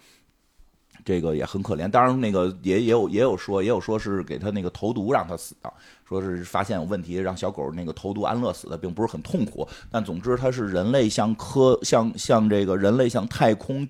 [1.03, 5.73] 这个也很可怜，当然那个也也有也有说也有说是给他那个投毒让他死的，
[6.07, 9.67] 说是发现有问题让小狗那个投毒安乐死的，并不是很痛苦。
[9.89, 13.88] 但总之，它是人类向科向向这个人类向太空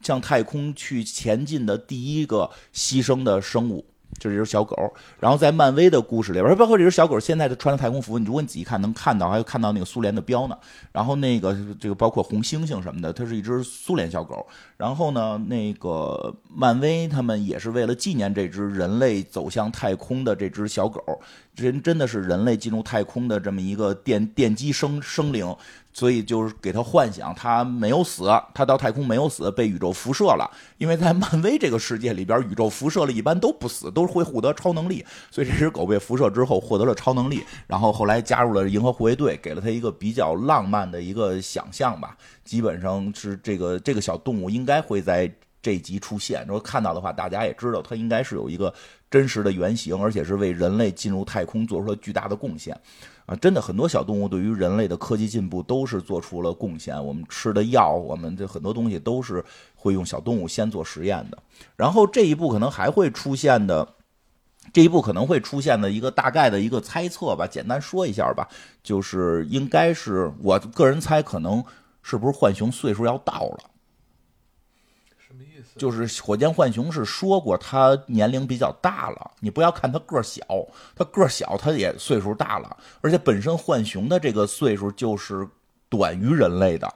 [0.00, 3.84] 向太空去前进的第一个牺牲的生物。
[4.30, 10.56] 这只小狗，然后在漫威的故事里边，包括这只小狗现在它穿着太空服，你如果你仔细看，能看到还有看到那个苏联的标呢。
[10.92, 14.46] 然后那个这个包括红猩猩什么的，它是一只苏联小狗。
[14.76, 21.00] 然后呢，那个漫威他们也是为了纪念这只人类走向太空的这只小狗，
[21.54, 25.54] 人真的是人类进入太空的这么一个奠奠基生生灵。
[25.94, 30.50] 所以就是给他幻想，他没有死，他到太空没有死，被宇宙辐射了。
[30.76, 35.02] 因为在漫威这个世界里边，宇宙辐射了一般都不死，都是会获得超能力。
[35.30, 42.16] 所以这只狗被辐射之后获得了超能力，然后后来加入了银河护卫队，给了他一个比较浪漫的一个想象吧。
[42.44, 45.32] 基本上是这个这个小动物应该会在
[45.64, 46.44] 这一集出现。
[46.46, 48.72] 如果看到的话，大家也知道它应该是有一个
[49.10, 52.78] 真实的原型，而且是为人类进入太空做出了巨大的贡献。
[53.24, 57.02] 啊，真的很多小动物对于人类的科技进步都是做出了贡献。
[57.02, 59.42] 我们吃的药，我们这很多东西都是
[59.74, 61.38] 会用小动物先做实验的。
[61.74, 63.88] 然后这一步可能还会出现的，
[64.74, 68.46] 这一步可能会出现的一个大概的一个猜测吧，简单说一下吧，
[68.82, 71.64] 就是应该是我个人猜，可能
[72.02, 73.70] 是不是浣熊岁数要到了。
[75.76, 79.30] 就是火箭浣熊是说过，他年龄比较大了。
[79.40, 80.42] 你不要看他个小，
[80.94, 82.76] 他个小，他也岁数大了。
[83.00, 85.46] 而且本身浣熊的这个岁数就是
[85.88, 86.92] 短于人类的，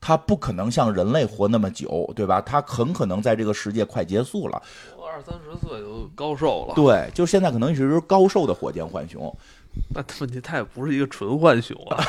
[0.00, 2.40] 他不可能像人类活那么久，对吧？
[2.40, 4.62] 他很可能在这个世界快结束了，
[5.04, 6.74] 二三十岁就高寿了。
[6.74, 9.36] 对，就现在可能是一只高寿的火箭浣熊。
[9.94, 12.02] 那问题他也不是一个纯浣熊啊，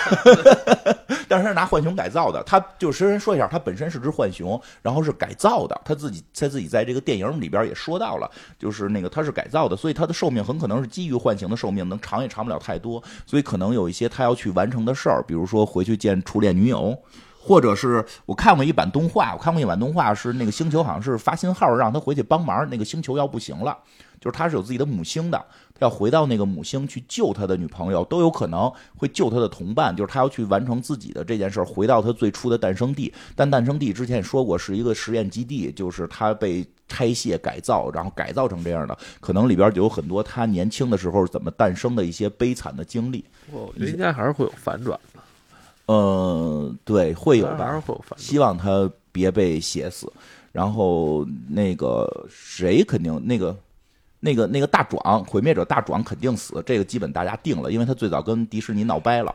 [1.28, 2.43] 但是他拿浣熊改造的。
[2.43, 5.80] 他就先说一下，他本身是只浣熊，然后是改造的。
[5.86, 13.01] 他自己他自己在这个电影里边也说到了，就是那个他是改造的，所以他的寿命很可能是基于浣熊的寿命，能长也长不了太多。
[13.26, 16.97] 所以可能有一些他要去完成的事儿，比如说回去见初恋女友，
[17.39, 23.78] 或者是我看过一版动画，我看过一版动画是那个星球好像是发信号让他回去帮忙，那个星球要不行了。
[24.20, 25.38] 就是他是有自己的母星的，
[25.74, 29.95] 他要回到那个母星去救他的女朋友，都有可能会救他的同伴。
[29.95, 33.13] 就是他要去完成自己的这件事儿，回到他最初的诞生地。
[33.36, 38.97] 但诞生地之前也说过是一个实验基地，就是他被拆卸改造，然后改造成这样的。
[39.22, 43.24] 可能里边就有很多他年轻的时候怎么诞生的一些悲惨的经历。
[43.51, 45.22] 我觉得应该还是会有反转的。
[45.88, 47.82] 嗯，对，会有吧？
[47.86, 48.20] 会有反转。
[48.20, 50.11] 希望他别被写死。
[50.51, 53.55] 然后那个谁肯定那个。
[54.20, 59.34] 那个那个大壮，毁灭者大壮肯定死，这个基本大家定了，因为他最早跟迪士尼闹掰了。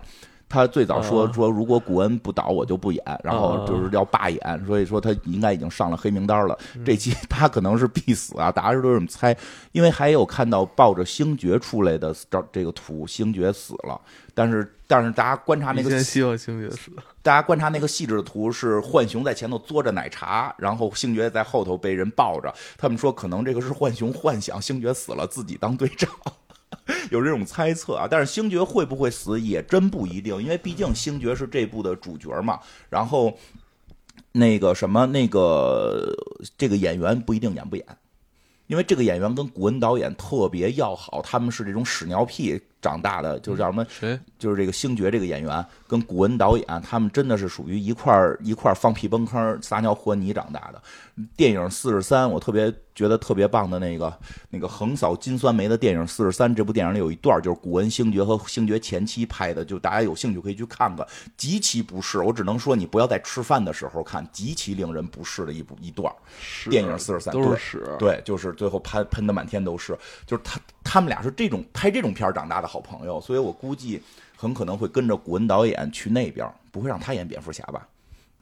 [0.48, 6.56] 他最早说说，如果古恩不倒，我就不演，然后就是要罢演，所以说他应该已经上了黑名单了。
[6.84, 9.36] 这期他可能是必死啊， 大家都这么猜。
[9.72, 14.00] 因为还有看到抱着星爵出来的这这个图，星爵死了，
[14.32, 16.92] 但是但是大家观察那个，希望星爵死。
[17.22, 22.54] 大家观察那个细致的图，是浣熊在前头嘬着奶茶，然后星爵在后头被人抱着。
[22.76, 26.08] 他们说可能这个是浣熊幻想星爵死了，自己当队长。
[27.10, 32.58] 有这种猜测啊，但是星爵会不会死也真不一定，因为毕竟星爵是这部的主角嘛。
[32.88, 33.36] 然后
[34.32, 36.12] 那个什么，那个
[36.58, 37.86] 这个演员不一定演不演，
[38.66, 42.60] 因为这个演员跟古恩导演特别要好，他们是这种屎尿屁。
[42.84, 43.86] 长大的就是叫什么？
[43.88, 44.20] 谁？
[44.38, 50.82] 就是这个星爵这个演员跟古恩导演，他们真的是属于一块一块放屁崩坑、撒尿和泥长大的。
[51.36, 54.18] 电影《四十三》，我特别觉得特别棒的那个
[54.50, 61.06] 那个横扫金酸梅的电影《四十三》，这部电影里有一段就是古恩星爵和星爵前妻拍的，就大家有兴趣可以去看看，
[61.36, 62.18] 极其不适。
[62.18, 66.12] 我只能说你不要在吃饭的时候看，极其令人不适的一部一段。
[66.68, 69.96] 电影《四十三》都是屎，对，就是最后喷喷的满天都是，
[70.26, 72.66] 就是他他们俩是这种拍这种片长大的。
[72.66, 74.02] 好朋友，所以我估计
[74.36, 77.86] 很可能会跟着古恩导演去那边，不会让他演蝙蝠侠吧？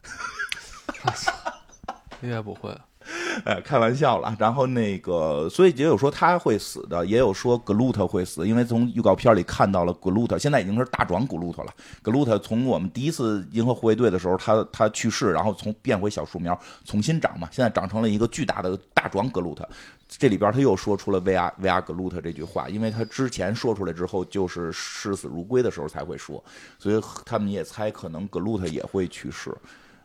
[2.22, 2.74] 应该不会。
[3.44, 4.36] 哎，开玩笑了。
[4.38, 11.74] 然后那个，所以也有说他会死的，也有说格鲁特会死，因为从预告片里看到了格鲁特，现在已经是大壮格鲁特了。
[12.00, 19.68] 格鲁特从我们第一次银河护卫队的时候，他他去世，然后从变回小树苗，重新长嘛，现在长成了一个巨大的大壮格鲁特。
[20.06, 26.42] 这里边他又说出了 “V R V R 格鲁特”这句话，因为他之前说出来之后，就是视死如归的时候才会说，
[26.78, 29.52] 所以他们也猜可能格鲁特也会去世。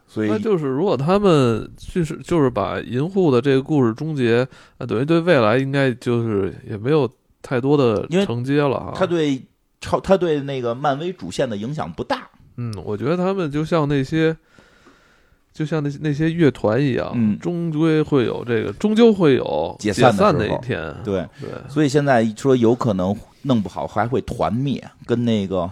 [0.09, 4.47] 所以那就是如果他们就是就是把银护的这个故事终结，
[4.77, 7.09] 那等于对未来应该就是也没有
[7.41, 8.93] 太多的承接了啊。
[8.95, 9.41] 他对
[9.81, 12.27] 超他对那个漫威主线的影响不大。
[12.55, 14.35] 嗯，我觉得他们就像那些，
[15.53, 20.95] 就像那那些乐团一样，嗯终归会有这个，终究会有解散那一天。
[21.03, 25.69] 对，对，所以现在说有可能弄不好还会团灭，跟那个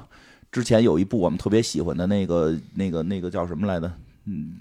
[0.52, 3.90] 之前有一部我们特别喜欢的那个那个那个叫什么来着？
[4.26, 4.58] 嗯，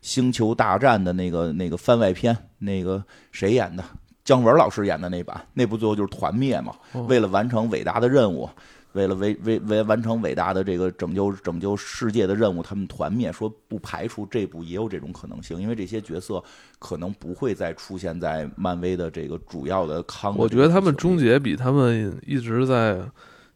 [0.00, 3.84] 星球大战的那个那个番外篇，那个谁演的？
[4.24, 8.48] 姜文老师演的那版，那部最后就是团灭嘛，哦为了完成伟大的任务。
[8.92, 16.42] 为了为为为完成伟大的这个拯救拯救世界的任务，他们团灭，说不排除这部也有这种可能性，因为这些角色
[16.80, 20.36] 可能不会再出现在漫威的这个主要的康。
[20.36, 23.00] 我觉得他们终结比他们一直在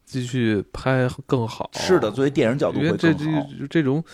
[0.04, 1.68] 继续拍更好。
[1.72, 3.48] 是的，作为电影角度会因为这更好。
[3.58, 4.04] 这这种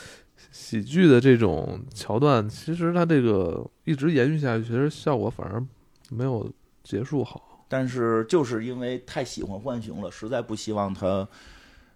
[0.50, 5.64] 喜剧的这种桥段，其实它这个一直延续下去，其实效果反而
[6.10, 6.50] 没有
[6.82, 7.64] 结束好。
[7.68, 11.26] 但是就是因为太喜欢浣熊了，实在不希望它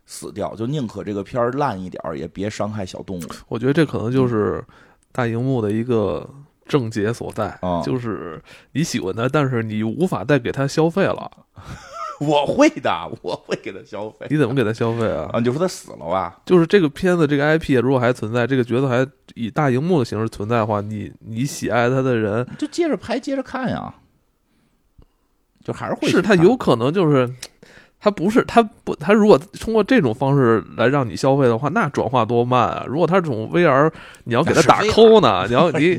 [0.06, 3.22] 死掉，就宁可这个片儿烂一点儿，也别伤害小动物。
[3.48, 4.64] 我觉得这可能就是
[5.10, 6.28] 大荧幕的一个
[6.66, 8.40] 症结所在，啊就是
[8.70, 11.30] 你喜欢它，但是你无法再给它消费了。
[12.26, 14.26] 我会的，我会给他消费。
[14.30, 15.28] 你怎么给他消费啊？
[15.32, 16.38] 啊，你就说他死了吧？
[16.46, 23.94] 就是这个片子这个 IP 如果还存在，这个角色还以大荧幕的形式存在的话，你你喜爱他的人，就接着拍，接着看呀。
[25.64, 27.30] 就还是会是他有可能就是。
[28.00, 32.84] 他不是他不他如果通过这种方式来让你消费的话，那转化多慢啊！
[32.86, 33.90] 如果他这种 VR，
[34.24, 35.98] 你要给他打扣呢，你要你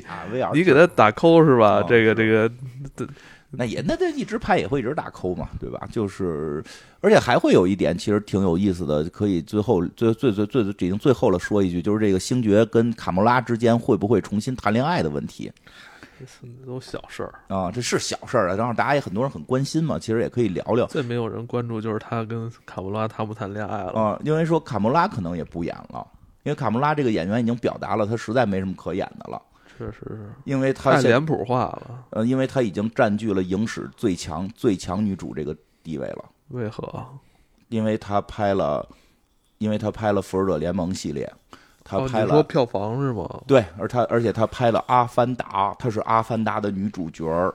[0.53, 1.77] 你给他打扣是吧？
[1.79, 2.47] 哦这个这个
[3.57, 5.87] 那也那这一直拍也会一直打扣嘛，对吧？
[5.91, 6.63] 就是，
[7.01, 15.51] 而且还会有一点，其实挺有意思的，可以最后最最最最最已经最后了说一句，就是这个星爵跟卡莫拉之间会不会重新谈恋爱的问题
[16.65, 17.71] 都小事儿，啊？
[17.71, 23.91] 这是小事儿啊，然后大家也很多人很关心嘛，其实也可以聊聊最没有人关注就是他跟卡莫拉谈不谈恋爱了。
[23.91, 26.07] 啊，因为说卡莫拉可能也不演了。
[26.43, 29.41] 因为卡莫拉这个演员已经表达了，他实在没什么可演的了，
[29.77, 32.03] 确实是因为他太脸谱化了。
[32.11, 36.25] 呃，因为他已经占据了影史最强最强女主这个地位了。
[36.49, 37.05] 为何？
[37.69, 38.87] 因为他拍了，
[39.57, 41.31] 因为他拍了《复仇者联盟》系列，
[41.83, 43.27] 他哦，拍了、你说票房是吗？
[43.47, 47.53] 对，而他而且他拍了《阿凡达》，她是《阿凡达》的女主角儿，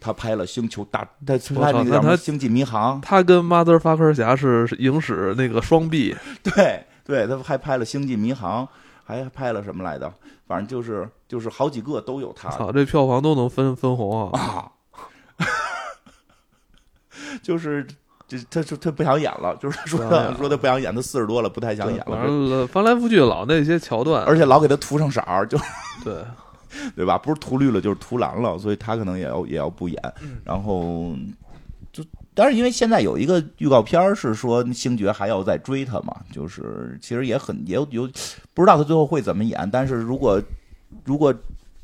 [0.00, 8.64] 他拍了《星球大》，他他拍那个星际迷航》，他跟 Mother Fucker 侠是是影史那个双臂， 对对，他还拍了《星际迷航》，
[9.04, 10.12] 还拍了什么来着？
[10.46, 14.38] 反正就是就是好几个都有他操，这票房都能分分红啊！
[14.38, 14.72] 啊，
[17.42, 17.86] 就是。
[18.26, 25.58] 这他说他不想演了，就是说不想演了说他不想演，他四十多了，不太想演了，完了，翻来覆去老那些桥段，而且老给他涂上色儿，就
[26.02, 26.24] 对，
[26.96, 27.18] 对吧？
[27.18, 30.14] 不是涂绿了就是涂蓝了，所以他可能也要也要不演。
[30.22, 31.43] 嗯然后就，
[32.34, 38.10] 当然因为现在有一个预告片儿是说星爵还要再追他嘛，就是其实也很也有有
[38.52, 40.42] 不知道他最后会怎么演，但是如果
[41.04, 41.34] 如果。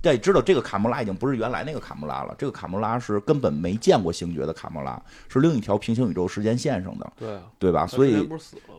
[0.03, 4.99] 在知道这个卡莫拉已经不是原来那个卡莫拉了，这个卡莫拉是根本没见过星爵的卡莫拉，
[5.29, 7.87] 是另一条平行宇宙时间线上的，对啊，对吧？
[7.87, 8.27] 所以？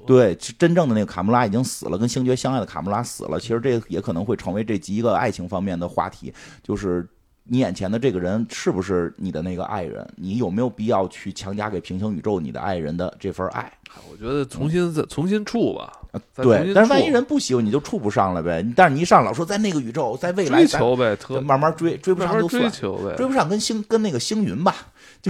[0.07, 3.39] 对，真正的那个卡莫拉已经死了，跟星爵相爱的卡莫拉死了。
[3.39, 7.07] 其实这也可能会成为这集一个爱情方面的话题，就是
[7.53, 10.07] 你眼前的这个人是不是你的那个爱人？
[10.15, 13.69] 你有没有必要去强加给平行宇宙你的爱人的这份爱？
[14.09, 15.91] 我觉得重新再重新处吧，
[16.33, 18.65] 对，但是万一人不喜欢，你就处不上了呗。
[18.73, 24.73] 但是你一上老说在那个宇宙，在未来咱追求呗，慢慢追，追不上就算，求呗，追不上跟星跟那个星云吧，
[25.21, 25.29] 就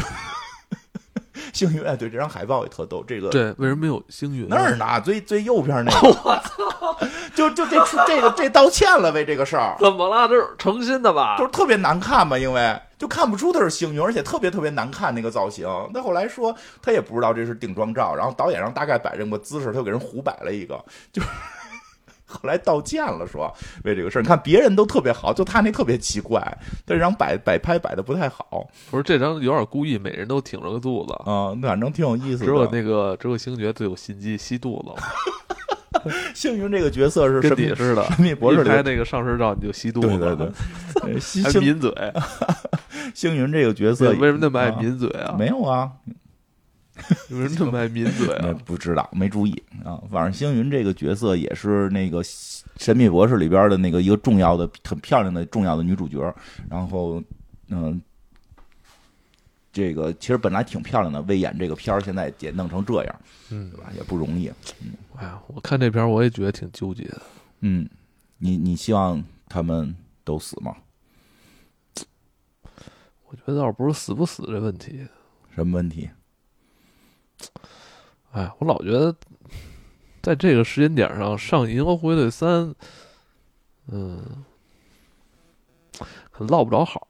[1.54, 4.47] 星云哎，对，这张海报也特逗，这个对，为什么没有星云？
[4.49, 6.97] 那儿呢，最最右边那个， 我操！
[7.36, 10.28] 就就这出这个这道歉了呗这个事儿，怎么了？
[10.28, 11.36] 这是诚心的吧？
[11.38, 15.68] 就是特别难看嘛，因为就看不出他是星云，而且特别特别难看那个造型。
[15.93, 21.28] 他后来说他也不知道这是定妆照，然后导演让大概摆这么个姿势，他就给人胡摆了一个，就是
[22.32, 23.54] 后来道歉了，说
[23.84, 24.22] 为这个事儿。
[24.22, 26.42] 你看别人都特别好，就他那特别奇怪，
[26.86, 32.46] 他这张摆摆拍摆的不太好不是这张有点故意，每人都挺着个肚子，啊、反正挺有意思的。
[32.46, 34.96] 只有那个只有星爵最有心机，吸肚子了。
[36.34, 40.50] 星云这个角色是跟神秘你似的，神秘博士拍那个上身照你就吸肚子，对对
[41.02, 41.94] 对， 吸抿嘴，
[43.14, 45.36] 星云这个角色为什么那么爱啊抿嘴啊？
[45.38, 45.92] 没有啊，
[47.30, 48.54] 为什么那么爱抿嘴啊？
[48.66, 50.02] 不知道，没注意啊。
[50.12, 52.24] 反正星云这个角色也是那个
[52.78, 56.34] 《神秘博士》里边的那个一个重要的、很漂亮的重要的女主角。
[56.70, 57.22] 然后，
[57.70, 58.02] 嗯、
[59.72, 63.91] 这个其实本来挺漂亮的，为演这个片儿，现在也弄成这样，嗯对，吧？
[63.95, 64.49] 也不容易。
[64.82, 67.22] 嗯哎呀，我看这片儿我也觉得挺纠结的。
[67.62, 67.88] 嗯，
[68.38, 70.76] 你你希望他们都死吗？
[73.28, 75.08] 我觉得倒不是死不死的问题，
[75.56, 76.10] 什么问题？
[78.32, 79.16] 哎，我老觉得
[80.22, 82.68] 在这个时间点上上《银河护卫队三》，
[83.88, 84.46] 嗯，
[86.32, 87.08] 可落不着好，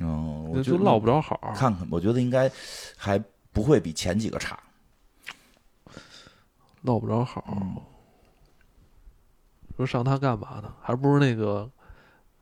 [0.00, 1.38] 嗯，我觉得就落不着好。
[1.56, 2.50] 看看，我觉得应该
[2.96, 3.18] 还
[3.52, 4.58] 不会比前几个差。
[6.82, 7.44] 落不着好。
[7.50, 7.76] 嗯
[9.76, 10.74] 说上他干嘛呢？
[10.80, 11.70] 还不如那个，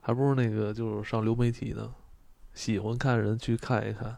[0.00, 1.92] 还不如那个，就是上流媒体呢。
[2.52, 4.16] 喜欢看人去看一看。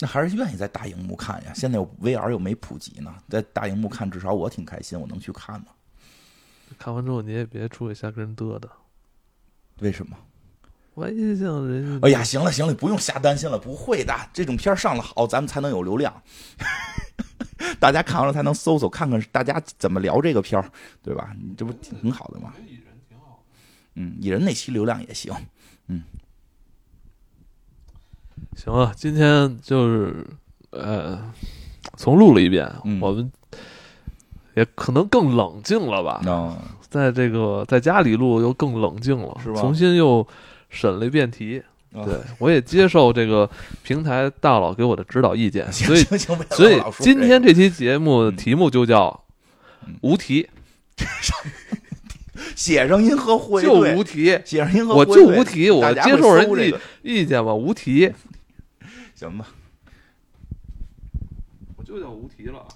[0.00, 1.52] 那还是愿意在大荧幕看呀。
[1.54, 5.66] 现在有 VR 又没普及呢，在大荧幕看，至少我挺开心，我能去看呢。
[6.78, 8.68] 看完之后你也别出去瞎跟人嘚嘚，
[9.80, 10.16] 为什么？
[10.94, 16.22] 万一像人哎呀，行了行了，不用瞎担心了，不会的，这种片儿上了好，咱们才能有流量。
[17.80, 20.70] 大家看完了才能搜搜看看大家怎么聊这个片儿，
[21.02, 21.34] 对吧？
[21.40, 22.52] 你这不挺好的吗？
[23.94, 25.32] 嗯，蚁人那期流量也行。
[28.56, 30.26] 行了，今天就是
[30.70, 31.18] 呃，
[31.96, 33.30] 重录了一遍，嗯我们
[34.54, 36.22] 也可能更冷静了吧。
[36.26, 36.56] 嗯，
[36.88, 40.26] 在这个在家里录又更冷静了，是吧重新又
[40.70, 41.62] 审了一遍题。
[41.92, 43.48] 啊对我也接受这个
[43.84, 49.20] 平台大佬给我的指导意见， 行所以行行，别所以老说今天这这期节目的题目就叫
[49.86, 50.48] 嗯“无题
[52.56, 58.12] 写上银河护”，卫就队无题，写上银河我卫队就无题，我大家会接受人意搜这个意见吧，无题，
[59.14, 59.46] 行吧。
[61.76, 62.66] 我就叫无题了。